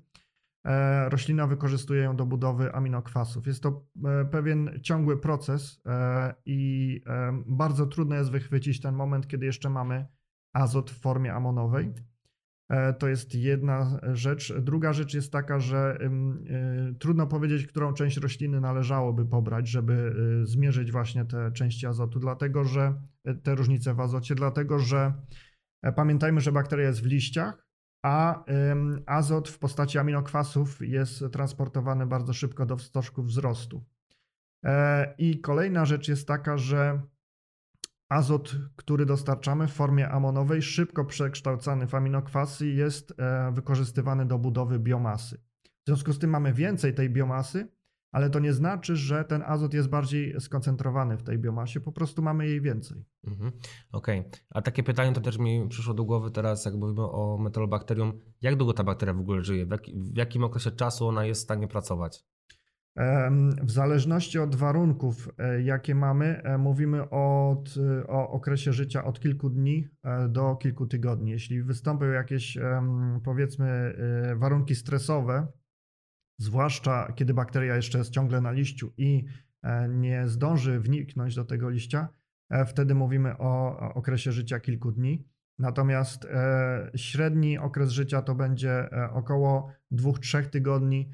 [1.09, 3.47] roślina wykorzystuje ją do budowy aminokwasów.
[3.47, 7.01] Jest to e, pewien ciągły proces e, i
[7.47, 10.07] bardzo trudno jest wychwycić ten moment, kiedy jeszcze mamy
[10.53, 11.93] azot w formie amonowej.
[12.99, 14.53] To jest jedna rzecz.
[14.61, 15.99] Druga rzecz jest taka, że
[16.99, 22.95] trudno powiedzieć, którą część rośliny należałoby pobrać, żeby zmierzyć właśnie te części azotu, dlatego że
[23.43, 25.13] te różnice w azocie, dlatego że
[25.97, 27.68] pamiętajmy, że bakteria jest w liściach,
[28.03, 28.45] a
[29.07, 33.85] azot w postaci aminokwasów jest transportowany bardzo szybko do stożków wzrostu.
[34.65, 37.03] E, I kolejna rzecz jest taka, że
[38.09, 44.79] azot, który dostarczamy w formie amonowej, szybko przekształcany w aminokwasy, jest e, wykorzystywany do budowy
[44.79, 45.41] biomasy.
[45.65, 47.69] W związku z tym mamy więcej tej biomasy,
[48.13, 52.23] ale to nie znaczy, że ten azot jest bardziej skoncentrowany w tej biomasie, po prostu
[52.23, 53.05] mamy jej więcej.
[53.27, 53.53] Mhm.
[53.93, 54.31] Okej, okay.
[54.51, 58.21] a takie pytanie to też mi przyszło do głowy teraz, jak mówimy o metalobakterium.
[58.41, 59.67] Jak długo ta bakteria w ogóle żyje?
[59.67, 62.25] W, jak, w jakim okresie czasu ona jest w stanie pracować?
[63.63, 67.75] W zależności od warunków, e, jakie mamy, e, mówimy od,
[68.09, 71.31] o okresie życia od kilku dni e, do kilku tygodni.
[71.31, 72.59] Jeśli wystąpią jakieś,
[73.25, 73.95] powiedzmy,
[74.37, 75.47] warunki stresowe,
[76.39, 79.25] zwłaszcza kiedy bakteria jeszcze jest ciągle na liściu i
[79.63, 82.09] e, nie zdąży wniknąć do tego liścia,
[82.51, 85.25] e, wtedy mówimy o okresie życia kilku dni.
[85.59, 91.11] Natomiast e, średni okres życia to będzie około 2-3 tygodni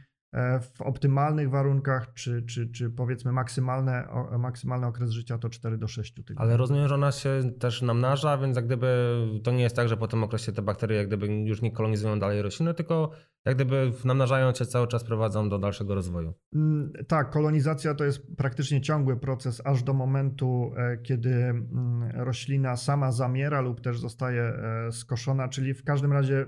[0.61, 4.09] w optymalnych warunkach, czy, czy, czy powiedzmy maksymalne,
[4.39, 6.37] maksymalny okres życia to 4 do 6 tygodni.
[6.39, 9.97] Ale rozumiem, że ona się też namnaża, więc jak gdyby to nie jest tak, że
[9.97, 13.11] po tym okresie te bakterie jak gdyby już nie kolonizują dalej rośliny, tylko
[13.45, 16.35] jak gdyby namnażając się cały czas prowadzą do dalszego rozwoju.
[16.55, 22.77] Mm, tak, kolonizacja to jest praktycznie ciągły proces, aż do momentu, e, kiedy mm, roślina
[22.77, 26.47] sama zamiera lub też zostaje e, skoszona, czyli w każdym razie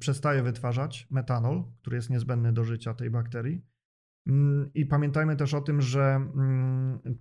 [0.00, 3.62] przestaje wytwarzać metanol, który jest niezbędny do życia tej bakterii.
[4.26, 6.20] Mm, I pamiętajmy też o tym, że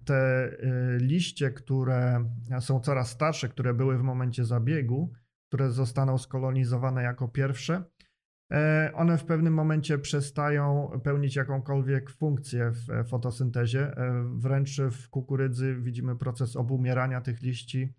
[0.06, 0.52] te
[1.00, 5.12] liście, które są coraz starsze, które były w momencie zabiegu,
[5.48, 7.97] które zostaną skolonizowane jako pierwsze, e,
[8.94, 13.98] one w pewnym momencie przestają pełnić jakąkolwiek funkcję w fotosyntezie.
[13.98, 17.94] E, wręcz w kukurydzy widzimy proces obumierania tych liści.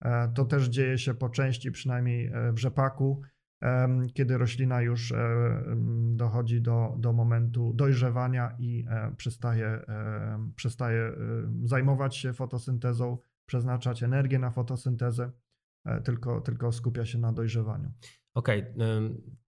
[0.00, 3.22] E, to też dzieje się po części, przynajmniej w rzepaku.
[4.14, 5.14] kiedy roślina już
[6.10, 8.86] dochodzi do, do momentu dojrzewania i
[9.16, 9.80] przestaje,
[10.56, 11.12] przestaje
[11.62, 15.32] zajmować się fotosyntezą, przeznaczać energię na fotosyntezę,
[16.04, 17.92] tylko, tylko skupia się na dojrzewaniu.
[18.34, 18.72] Okej.
[18.74, 19.43] Okay.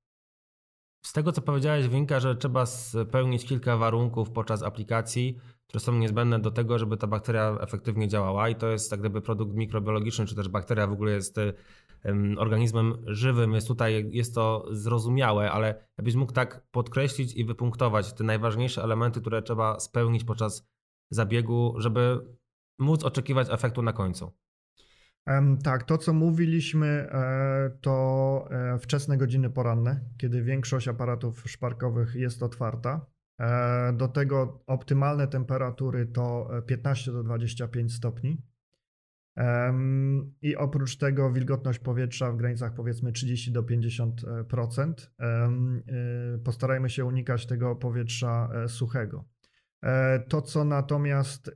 [1.07, 6.39] Z tego, co powiedziałeś, wynika, że trzeba spełnić kilka warunków podczas aplikacji, które są niezbędne
[6.39, 10.35] do tego, żeby ta bakteria efektywnie działała i to jest tak gdyby produkt mikrobiologiczny, czy
[10.35, 11.37] też bakteria w ogóle jest
[12.39, 18.25] organizmem żywym, jest tutaj, jest to zrozumiałe, ale jakbyś mógł tak podkreślić i wypunktować te
[18.25, 20.69] najważniejsze elementy, które trzeba spełnić podczas
[21.11, 22.21] zabiegu, żeby
[22.79, 24.33] móc oczekiwać efektu na końcu.
[25.63, 32.43] Tak, to co mówiliśmy, e, to e, wczesne godziny poranne, kiedy większość aparatów szparkowych jest
[32.43, 33.07] otwarta.
[33.41, 38.43] E, do tego optymalne temperatury to 15 do 25 stopni.
[40.43, 44.93] I oprócz tego wilgotność powietrza w granicach powiedzmy 30 do 50%.
[46.45, 49.25] Postarajmy się unikać tego powietrza suchego.
[50.29, 51.51] To, co natomiast,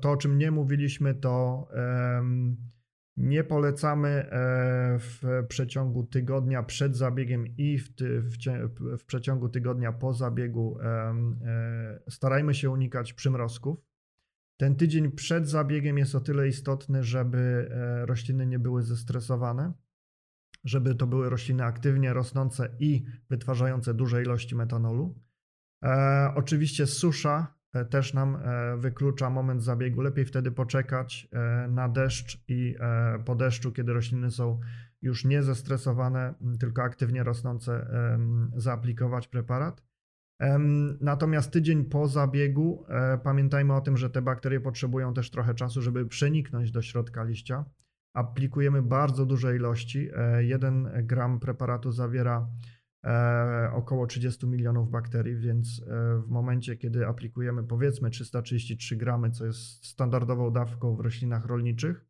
[0.00, 1.66] to o czym nie mówiliśmy, to
[3.16, 4.28] nie polecamy e,
[4.98, 8.36] w przeciągu tygodnia przed zabiegiem i w, w,
[8.98, 10.78] w przeciągu tygodnia po zabiegu.
[10.80, 13.78] E, starajmy się unikać przymrozków.
[14.56, 19.72] Ten tydzień przed zabiegiem jest o tyle istotny, żeby e, rośliny nie były zestresowane,
[20.64, 25.20] żeby to były rośliny aktywnie rosnące i wytwarzające duże ilości metanolu.
[26.34, 27.53] Oczywiście susza
[27.90, 30.00] też nam e, wyklucza moment zabiegu.
[30.00, 32.76] Lepiej wtedy poczekać e, na deszcz i
[33.24, 34.60] po deszczu, kiedy rośliny są
[35.02, 37.86] już nie zestresowane, tylko aktywnie rosnące,
[38.56, 39.82] zaaplikować preparat.
[41.00, 42.84] Natomiast tydzień po zabiegu
[43.22, 47.64] pamiętajmy o tym, że te bakterie potrzebują też trochę czasu, żeby przeniknąć do środka liścia.
[48.14, 50.08] Aplikujemy bardzo duże ilości.
[50.40, 52.73] 1 gram preparatu zawiera E,
[53.72, 59.86] około 30 milionów bakterii, więc e, w momencie, kiedy aplikujemy powiedzmy 333 gramy, co jest
[59.86, 62.06] standardową dawką w roślinach rolniczych,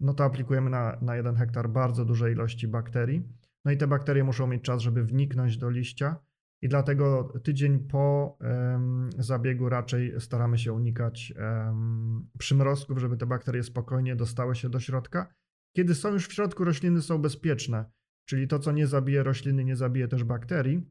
[0.00, 3.22] no to aplikujemy na, na 1 hektar bardzo duże ilości bakterii.
[3.64, 6.16] No i te bakterie muszą mieć czas, żeby wniknąć do liścia
[6.62, 13.62] i dlatego tydzień po um, zabiegu raczej staramy się unikać um, przymrozków, żeby te bakterie
[13.62, 15.34] spokojnie dostały się do środka.
[15.76, 17.84] Kiedy są już w środku, rośliny są bezpieczne
[18.30, 20.90] czyli to, co nie zabije rośliny, nie zabije też bakterii.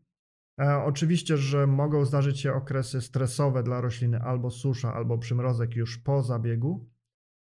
[0.62, 5.98] E, oczywiście, że mogą zdarzyć się okresy stresowe dla rośliny, albo susza, albo przymrozek już
[5.98, 6.90] po zabiegu.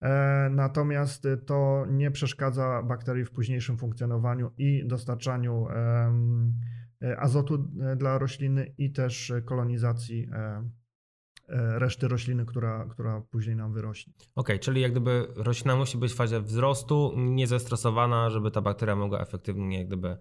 [0.02, 7.58] E, natomiast to nie przeszkadza bakterii w późniejszym funkcjonowaniu i dostarczaniu e, azotu
[7.96, 10.28] dla rośliny i też kolonizacji
[11.52, 14.12] reszty rośliny, która, która później nam wyrośnie.
[14.12, 18.96] Okej, okay, czyli jak gdyby roślina musi być w fazie wzrostu, niezestresowana, żeby ta bakteria
[18.96, 20.16] mogła efektywnie jak gdyby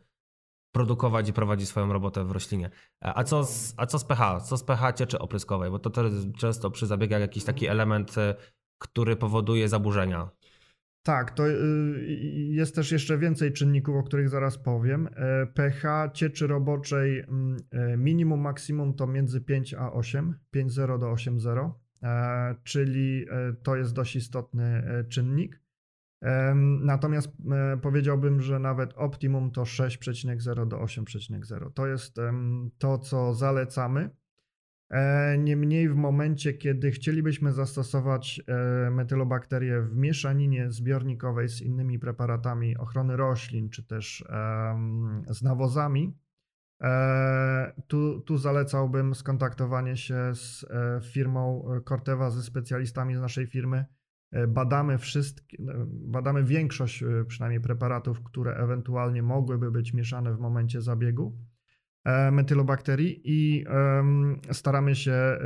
[0.71, 2.65] produkować i prowadzić swoją robotę w roślinie.
[2.65, 4.39] E, a co z, a co z pH?
[4.39, 5.71] Co z pH cieczy opryskowej?
[5.71, 8.35] Bo to, jest często przy zabiegach jakiś taki element, e,
[8.77, 10.29] który powoduje zaburzenia.
[11.03, 11.53] Tak, to y,
[12.49, 15.09] jest też jeszcze więcej czynników, o których zaraz powiem.
[15.15, 21.07] E, pH cieczy roboczej mm, e, minimum, maksimum to między 5 a 8, 5,0 do
[21.07, 21.71] 8,0,
[22.03, 23.25] e, czyli
[23.63, 25.61] to jest dość istotny czynnik.
[26.81, 27.29] Natomiast
[27.81, 31.71] powiedziałbym, że nawet optimum to 6,0 do 8,0.
[31.73, 32.17] To jest
[32.77, 34.09] to, co zalecamy.
[34.91, 42.77] E, niemniej w momencie, kiedy chcielibyśmy zastosować e, metylobakterię w mieszaninie zbiornikowej z innymi preparatami
[42.77, 44.25] ochrony roślin, czy też
[45.27, 46.17] z nawozami,
[46.81, 50.65] e, tu, tu zalecałbym skontaktowanie się z
[51.05, 53.85] firmą Corteva, ze specjalistami z naszej firmy.
[54.47, 61.37] Badamy wszystkie, badamy większość przynajmniej preparatów, które ewentualnie mogłyby być mieszane w momencie zabiegu
[62.31, 63.65] metylobakterii i
[64.51, 65.37] staramy się e,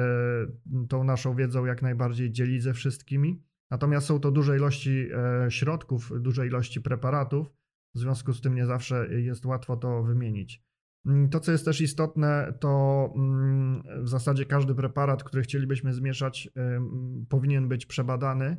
[0.89, 3.43] tą naszą wiedzą jak najbardziej dzielić ze wszystkimi.
[3.71, 5.09] Natomiast są to duże ilości
[5.45, 7.47] e, środków, duże ilości preparatów,
[7.95, 10.63] w związku z tym nie zawsze jest łatwo to wymienić.
[11.05, 16.49] Mm, to, co jest też istotne, to mm, w zasadzie każdy preparat, który chcielibyśmy zmieszać,
[17.29, 18.57] powinien być przebadany,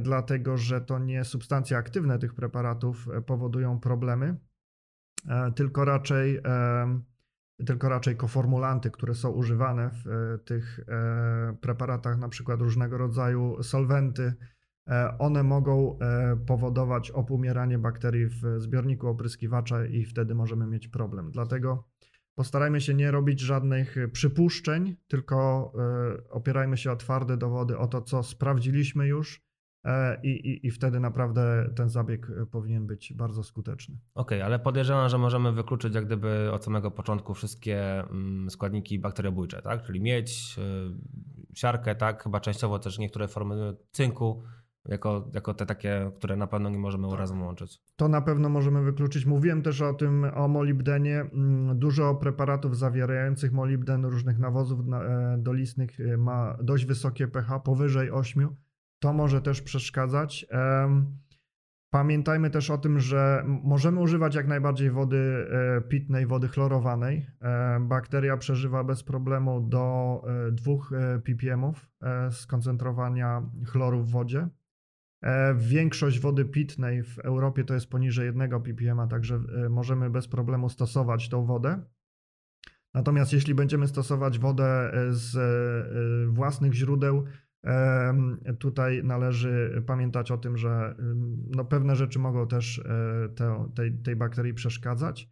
[0.00, 4.36] dlatego że to nie substancje aktywne tych preparatów powodują problemy,
[5.54, 6.40] tylko raczej
[7.66, 13.62] tylko raczej koformulanty, które są używane w e, tych e, preparatach, na przykład różnego rodzaju
[13.62, 14.34] solwenty,
[14.88, 15.98] e, one mogą
[16.46, 21.30] powodować opumieranie bakterii w zbiorniku opryskiwacza i wtedy możemy mieć problem.
[21.30, 21.88] Dlatego
[22.34, 25.72] postarajmy się nie robić żadnych przypuszczeń, tylko
[26.30, 29.49] opierajmy się o twarde dowody, o to, co sprawdziliśmy już
[30.22, 33.98] i, i, i wtedy naprawdę ten zabieg powinien być bardzo skuteczny.
[34.14, 38.98] Okej, okay, ale podejrzewam, że możemy wykluczyć jak gdyby od samego początku wszystkie mm, składniki
[38.98, 39.82] bakteriobójcze, tak?
[39.82, 40.56] Czyli miedź,
[41.54, 42.22] siarkę, tak?
[42.22, 44.42] Chyba częściowo też niektóre formy cynku
[44.88, 47.18] jako, jako te takie, które na pewno nie możemy tak.
[47.18, 47.82] razem łączyć.
[47.96, 49.26] To na pewno możemy wykluczyć.
[49.26, 51.20] Mówiłem też o tym, o molibdenie.
[51.20, 58.10] Mm, dużo preparatów zawierających molibden różnych nawozów e, dolistnych e, ma dość wysokie pH, powyżej
[58.10, 58.48] 8.
[59.00, 60.46] To może też przeszkadzać.
[61.92, 65.46] Pamiętajmy też o tym, że możemy używać jak najbardziej wody
[65.76, 67.26] e, pitnej, wody chlorowanej.
[67.80, 70.22] Bakteria przeżywa bez problemu do
[70.52, 70.72] 2
[71.24, 71.72] ppm
[72.30, 74.48] skoncentrowania chloru w wodzie.
[75.22, 80.28] E, większość wody pitnej w Europie to jest poniżej 1 ppm, także e, możemy bez
[80.28, 81.82] problemu stosować tą wodę.
[82.94, 85.38] Natomiast jeśli będziemy stosować wodę e, z
[86.32, 87.24] własnych źródeł,
[88.58, 90.94] tutaj należy pamiętać o tym, że
[91.56, 92.84] no pewne rzeczy mogą też
[93.36, 95.30] te, tej, tej bakterii przeszkadzać.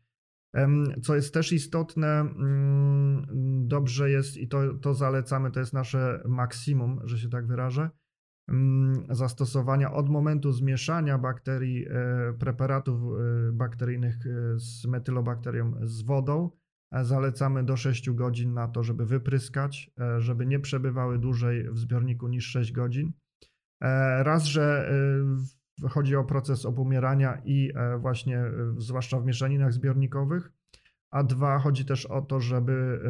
[1.02, 3.26] Co jest też istotne, mm,
[3.68, 7.90] dobrze jest i to, to zalecamy, to jest nasze maksimum, że się tak wyrażę
[9.10, 16.50] zastosowania od momentu zmieszania bakterii, e, preparatów e, bakteryjnych e, z metylobakterią z wodą.
[16.92, 22.46] Zalecamy do 6 godzin na to, żeby wypryskać, żeby nie przebywały dłużej w zbiorniku niż
[22.46, 23.12] 6 godzin.
[24.18, 24.92] Raz, że
[25.90, 28.44] chodzi o proces opumierania i właśnie
[28.78, 30.52] zwłaszcza w mieszaninach zbiornikowych,
[31.10, 33.00] a dwa, chodzi też o to, żeby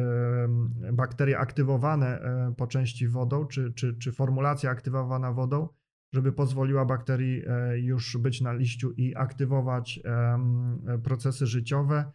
[0.93, 5.69] bakterie aktywowane e, po części wodą, czy, czy, czy formulacja aktywowana wodą,
[6.13, 9.99] żeby pozwoliła bakterii e, już być na liściu i aktywować
[11.03, 12.11] procesy życiowe e,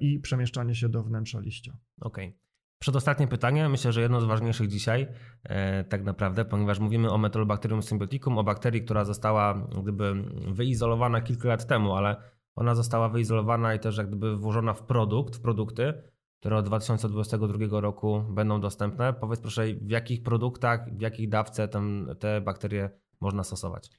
[0.00, 1.76] i przemieszczanie się do wnętrza liścia.
[2.00, 2.28] Okej.
[2.28, 2.48] Okay.
[2.78, 5.06] Przedostatnie pytanie, myślę, że jedno z ważniejszych dzisiaj,
[5.44, 11.48] e, tak naprawdę, ponieważ mówimy o Metolobacterium symbioticum, o bakterii, która została gdyby wyizolowana kilka
[11.48, 12.16] lat temu, ale
[12.56, 15.94] ona została wyizolowana i też jak gdyby włożona w produkt, w produkty,
[16.40, 19.12] które od 2022 roku będą dostępne.
[19.12, 22.90] Powiedz proszę, w jakich produktach, w jakiej dawce tam te bakterie
[23.20, 23.90] można stosować?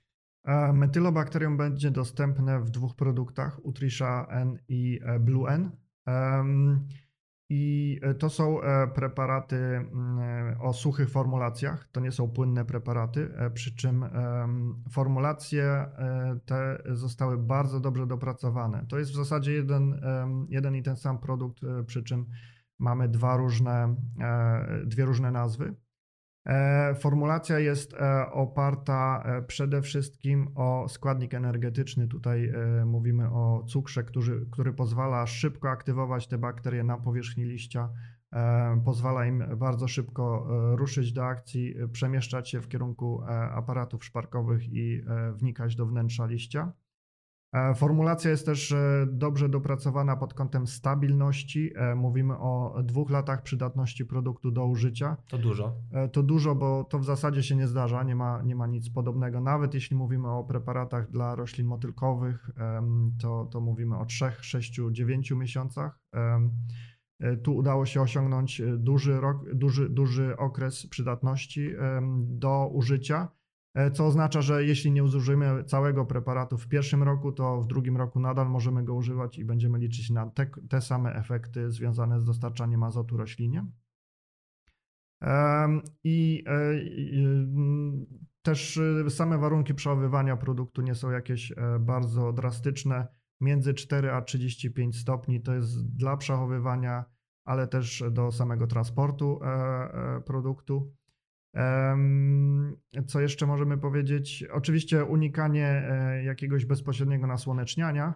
[0.74, 5.72] Metylobakterium będzie dostępne w dwóch produktach, Utrisha N i e, Blue N.
[7.52, 12.66] I e, to są e, preparaty mm, e, o suchych formulacjach, to nie są płynne
[12.66, 14.06] preparaty, przy czym
[14.92, 15.86] formulacje
[16.46, 18.86] te zostały bardzo dobrze dopracowane.
[18.90, 20.02] To jest w zasadzie jeden,
[20.50, 22.26] jeden i ten sam produkt, przy czym
[22.80, 23.96] mamy dwa różne,
[24.86, 25.76] dwie różne nazwy.
[26.50, 32.08] E, formulacja jest e, oparta e, przede wszystkim o składnik energetyczny.
[32.08, 32.54] Tutaj
[32.86, 37.90] mówimy o cukrze, który, który pozwala szybko aktywować te bakterie na powierzchni liścia,
[38.86, 43.22] pozwala im bardzo szybko ruszyć do akcji, przemieszczać się w kierunku
[43.52, 46.74] aparatów szparkowych i wnikać do wnętrza liścia.
[47.54, 51.72] E, formulacja jest też e, dobrze dopracowana pod kątem stabilności.
[51.76, 55.18] E, mówimy o dwóch latach przydatności produktu do użycia.
[55.30, 55.74] To dużo.
[56.12, 59.42] To dużo, bo to w zasadzie się nie zdarza, nie ma, nie ma nic podobnego.
[59.42, 62.50] Nawet jeśli mówimy o preparatach dla roślin motylkowych,
[63.22, 66.00] to, to mówimy o 3, 6, 9 miesiącach.
[67.44, 71.72] Tu udało się osiągnąć duży, rok, duży, duży okres przydatności
[72.20, 73.28] do użycia.
[73.80, 77.98] E, co oznacza, że jeśli nie użyjemy całego preparatu w pierwszym roku, to w drugim
[77.98, 82.26] roku nadal możemy go używać i będziemy liczyć na te, te same efekty związane z
[82.26, 83.66] dostarczaniem azotu roślinie.
[86.04, 86.74] I e,
[88.42, 93.08] też e, same warunki przechowywania produktu nie są jakieś bardzo drastyczne.
[93.42, 97.06] Między 4 a 35 stopni to jest dla przechowywania,
[97.46, 99.40] ale też do samego transportu
[100.26, 100.99] produktu.
[103.08, 104.46] Co jeszcze możemy powiedzieć?
[104.52, 108.14] Oczywiście unikanie e, jakiegoś bezpośredniego nasłoneczniania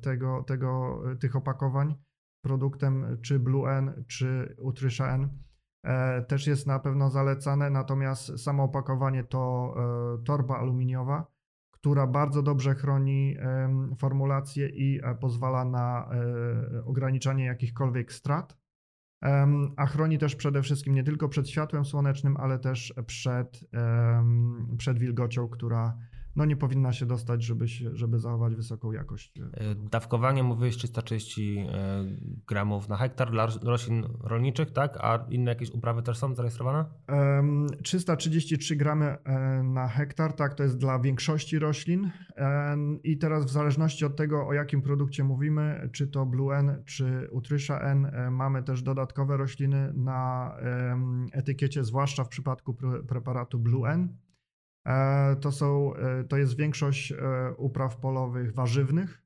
[0.00, 1.94] tego, tego, tych opakowań
[2.42, 5.28] produktem czy Blue N, czy Utrysha N
[5.82, 9.74] e, też jest na pewno zalecane, natomiast samo opakowanie to
[10.20, 11.26] e, torba aluminiowa,
[11.70, 13.36] która bardzo dobrze chroni
[13.98, 16.10] formulację i pozwala na
[16.84, 18.65] ograniczanie jakichkolwiek strat
[19.76, 23.60] a chroni też przede wszystkim nie tylko przed światłem słonecznym, ale też przed,
[24.78, 25.98] przed wilgocią, która
[26.36, 29.32] no nie powinna się dostać, żeby, się, żeby zachować wysoką jakość.
[29.38, 32.04] E, dawkowanie mówiłeś 330 e,
[32.46, 34.98] gramów na hektar dla roślin rolniczych, tak?
[35.00, 36.84] A inne jakieś uprawy też są zarejestrowane?
[37.82, 42.10] 333 gramy e, na hektar, tak, to jest dla większości roślin.
[43.04, 47.28] I teraz w zależności od tego, o jakim produkcie mówimy, czy to Blue N, czy
[47.30, 50.52] Utrysha N, mamy też dodatkowe rośliny na
[51.32, 52.76] etykiecie, zwłaszcza w przypadku
[53.08, 54.16] preparatu Blue N
[55.40, 55.92] To, są,
[56.28, 57.12] to jest większość
[57.56, 59.22] upraw polowych warzywnych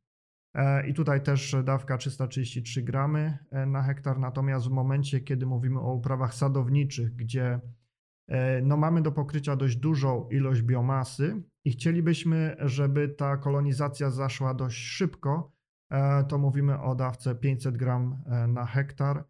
[0.89, 4.19] i tutaj też dawka 333 gramy na hektar.
[4.19, 7.61] Natomiast w momencie, kiedy mówimy o uprawach sadowniczych, gdzie
[8.63, 14.79] no mamy do pokrycia dość dużą ilość biomasy i chcielibyśmy, żeby ta kolonizacja zaszła dość
[14.79, 15.53] szybko,
[16.29, 19.25] to mówimy o dawce 500 gram na hektar.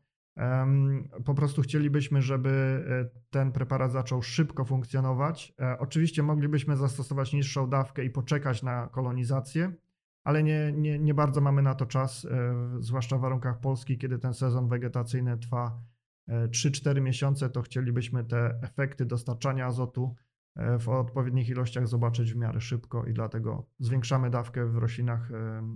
[1.24, 2.51] Po prostu chcielibyśmy, żeby
[2.88, 5.55] e, ten preparat zaczął szybko funkcjonować.
[5.61, 9.72] E, oczywiście moglibyśmy zastosować niższą dawkę i poczekać na kolonizację,
[10.24, 14.18] ale nie, nie, nie bardzo mamy na to czas, e, zwłaszcza w warunkach Polski, kiedy
[14.18, 15.82] ten sezon wegetacyjny trwa
[16.28, 20.14] 3-4 miesiące, to chcielibyśmy te efekty dostarczania azotu
[20.78, 25.30] w odpowiednich ilościach zobaczyć w miarę szybko i dlatego zwiększamy dawkę w roślinach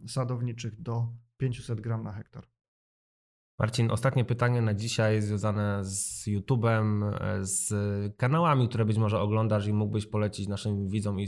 [0.07, 2.54] sadowniczych do 500 gram na hektar.
[3.59, 9.73] Marcin, ostatnie pytanie na dzisiaj związane z YouTube'em, z kanałami, które być może oglądasz i
[9.73, 11.21] mógłbyś polecić naszym widzom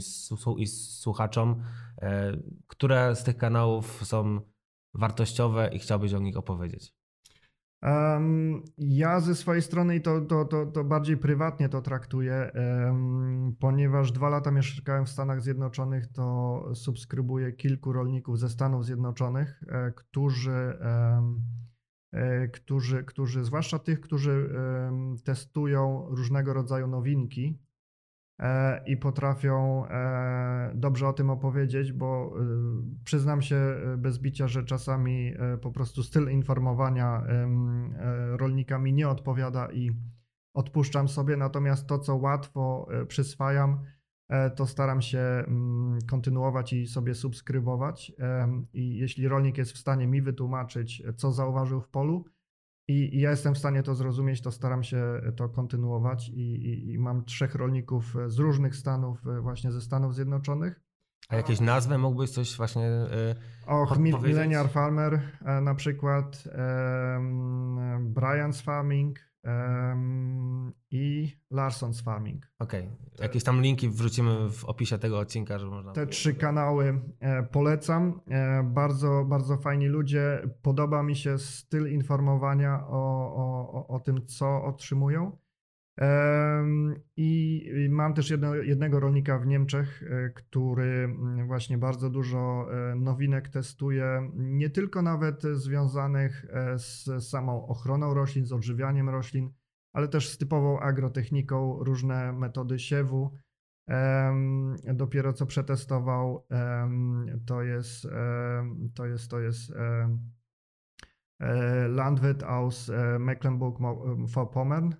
[0.57, 1.61] i słuchaczom.
[2.01, 4.39] E, które z tych kanałów są
[4.93, 6.97] wartościowe i chciałbyś o nich opowiedzieć?
[7.81, 12.51] Um, ja ze swojej strony to, to, to, to bardziej prywatnie to traktuję,
[12.85, 19.63] um, ponieważ dwa lata mieszkałem w Stanach Zjednoczonych, to subskrybuję kilku rolników ze Stanów Zjednoczonych,
[19.67, 21.66] e, którzy um, E,
[22.53, 24.49] którzy, którzy, zwłaszcza tych, którzy
[25.23, 27.59] testują różnego rodzaju nowinki
[28.39, 32.33] e, i potrafią e, dobrze o tym opowiedzieć, bo
[33.03, 37.23] przyznam się bez bicia, że czasami po prostu styl informowania
[38.31, 39.91] rolnika mi nie odpowiada i
[40.53, 43.96] odpuszczam sobie, natomiast to, co łatwo przyswajam, E,
[44.55, 48.11] to staram się mm, kontynuować i sobie subskrybować.
[48.73, 52.25] I jeśli rolnik jest w stanie mi wytłumaczyć, co zauważył w polu,
[52.87, 56.29] i, ja jestem w stanie to zrozumieć, to staram się to kontynuować.
[56.29, 60.81] I, i, i mam trzech rolników z różnych stanów, e, właśnie ze Stanów Zjednoczonych.
[61.29, 62.81] A jakieś nazwy mógłbyś coś właśnie.
[62.81, 63.35] Yy,
[63.67, 65.21] Och, Millennial Farmer
[65.61, 66.43] na przykład,
[68.13, 69.19] Brian's Farming,
[70.91, 72.51] i Larson's Farming.
[72.59, 73.23] Okej, okay.
[73.23, 75.91] jakieś tam linki wrzucimy w opisie tego odcinka, żeby można...
[75.91, 78.21] Te trzy kanały e, polecam.
[78.27, 80.49] E, bardzo, bardzo fajni ludzie.
[80.61, 85.37] Podoba mi się styl informowania o, o, o tym, co otrzymują.
[87.17, 92.95] I mam też jedno, jednego rolnika w Niemczech, e, który mm, właśnie bardzo dużo e,
[92.95, 99.53] nowinek testuje, nie tylko nawet związanych e, z samą ochroną roślin, z odżywianiem roślin,
[99.93, 103.31] ale też z typową agrotechniką, różne metody siewu.
[104.93, 106.45] Dopiero co przetestował,
[107.45, 108.07] to jest,
[108.93, 109.73] to jest, to jest
[111.89, 114.91] Landwirt aus Mecklenburg-Vorpommern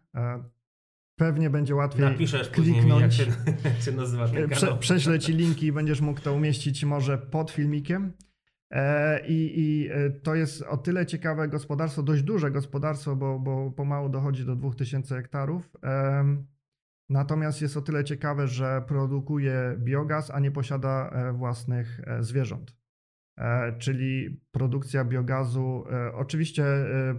[1.18, 2.82] Pewnie będzie łatwiej Napiszesz kliknąć.
[2.84, 3.26] Później, jak, się,
[3.70, 7.52] jak się nazywa ten Prze, Prześlę ci linki i będziesz mógł to umieścić może pod
[7.52, 8.14] filmikiem.
[8.72, 13.72] E, I, I, e, to jest o tyle ciekawe gospodarstwo, dość duże gospodarstwo, bo, bo
[13.72, 15.70] pomału dochodzi do 2000 hektarów.
[17.10, 22.76] Natomiast jest o tyle ciekawe, że produkuje biogaz, a nie posiada e, własnych zwierząt.
[23.80, 25.84] Czyli produkcja biogazu,
[26.14, 26.66] oczywiście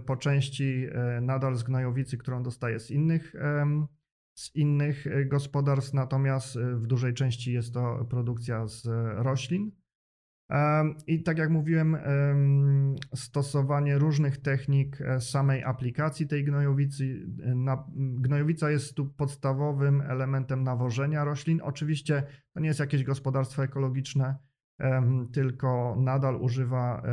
[0.05, 0.87] po części
[1.21, 3.35] nadal z gnojowicy, którą dostaje z innych
[4.39, 9.71] z innych e, gospodarstw, natomiast e, w dużej części jest to produkcja z e, roślin.
[11.07, 11.97] I tak jak mówiłem,
[13.15, 17.25] stosowanie różnych technik samej aplikacji tej gnojowicy.
[17.95, 21.61] Gnojowica jest tu podstawowym elementem nawożenia roślin.
[21.63, 24.35] Oczywiście to nie jest jakieś gospodarstwo ekologiczne,
[25.31, 27.03] tylko nadal używa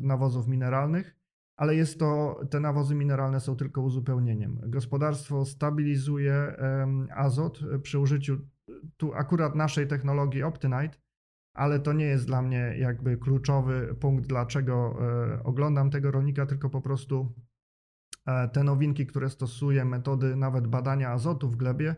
[0.00, 1.18] nawozów mineralnych
[1.56, 4.60] ale jest to, te nawozy mineralne są tylko uzupełnieniem.
[4.66, 6.56] Gospodarstwo stabilizuje
[7.16, 8.38] azot przy użyciu
[8.96, 10.98] tu akurat naszej technologii Optinite,
[11.54, 16.70] ale to nie jest dla mnie jakby kluczowy punkt, dlaczego e, oglądam tego rolnika, tylko
[16.70, 17.34] po prostu
[18.26, 21.96] e, te nowinki, które stosuje, metody nawet badania azotu w glebie,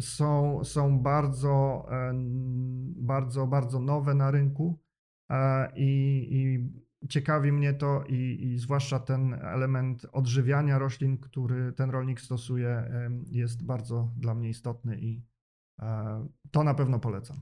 [0.00, 1.86] są, są bardzo,
[2.96, 4.80] bardzo, bardzo nowe na rynku
[5.30, 6.68] e, i, i
[7.08, 12.90] ciekawi mnie to i, i, zwłaszcza ten element odżywiania roślin, który ten rolnik stosuje,
[13.30, 15.22] jest bardzo dla mnie istotny i
[15.78, 17.36] e, to na pewno polecam.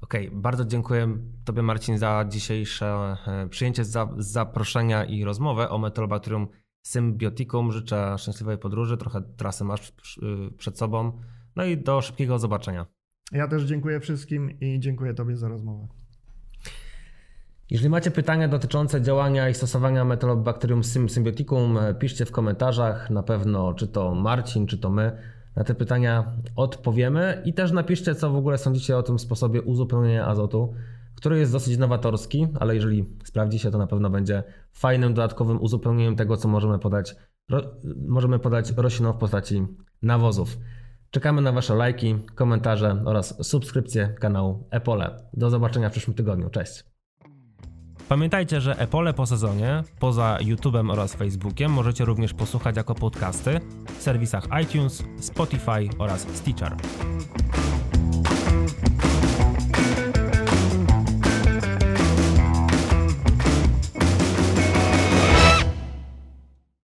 [0.00, 5.78] Okej, okay, bardzo dziękuję Tobie Marcin za dzisiejsze e, przyjęcie za, zaproszenia i rozmowę o
[5.78, 6.48] Metolobacterium
[6.88, 7.72] symbiotikum.
[7.72, 9.92] Życzę szczęśliwej podróży, trochę trasy masz
[10.58, 11.12] przed sobą.
[11.56, 12.86] No i do szybkiego zobaczenia.
[13.32, 15.88] Ja też dziękuję wszystkim i dziękuję Tobie za rozmowę.
[17.70, 23.10] Jeżeli macie pytania dotyczące działania i stosowania Metolobacterium symbioticum, piszcie w komentarzach.
[23.10, 25.18] Na pewno czy to Marcin, czy to my
[25.58, 30.26] Na te pytania odpowiemy i też napiszcie, co w ogóle sądzicie o tym sposobie uzupełnienia
[30.26, 30.74] azotu,
[31.18, 34.42] który jest dosyć nowatorski, ale jeżeli sprawdzi się, to na pewno będzie
[34.72, 37.16] fajnym dodatkowym uzupełnieniem tego, co możemy podać,
[37.50, 37.62] ro,
[38.08, 39.66] możemy podać roślinom w postaci
[40.02, 40.58] nawozów.
[41.10, 45.16] Czekamy na Wasze lajki, komentarze oraz subskrypcje kanału Epole.
[45.32, 46.50] Do zobaczenia w przyszłym tygodniu.
[46.50, 46.84] Cześć!
[48.08, 53.60] Pamiętajcie, że Epole po sezonie, poza YouTube'em oraz Facebookiem, możecie również posłuchać jako podcasty
[53.98, 56.76] w serwisach iTunes, Spotify oraz Stitcher.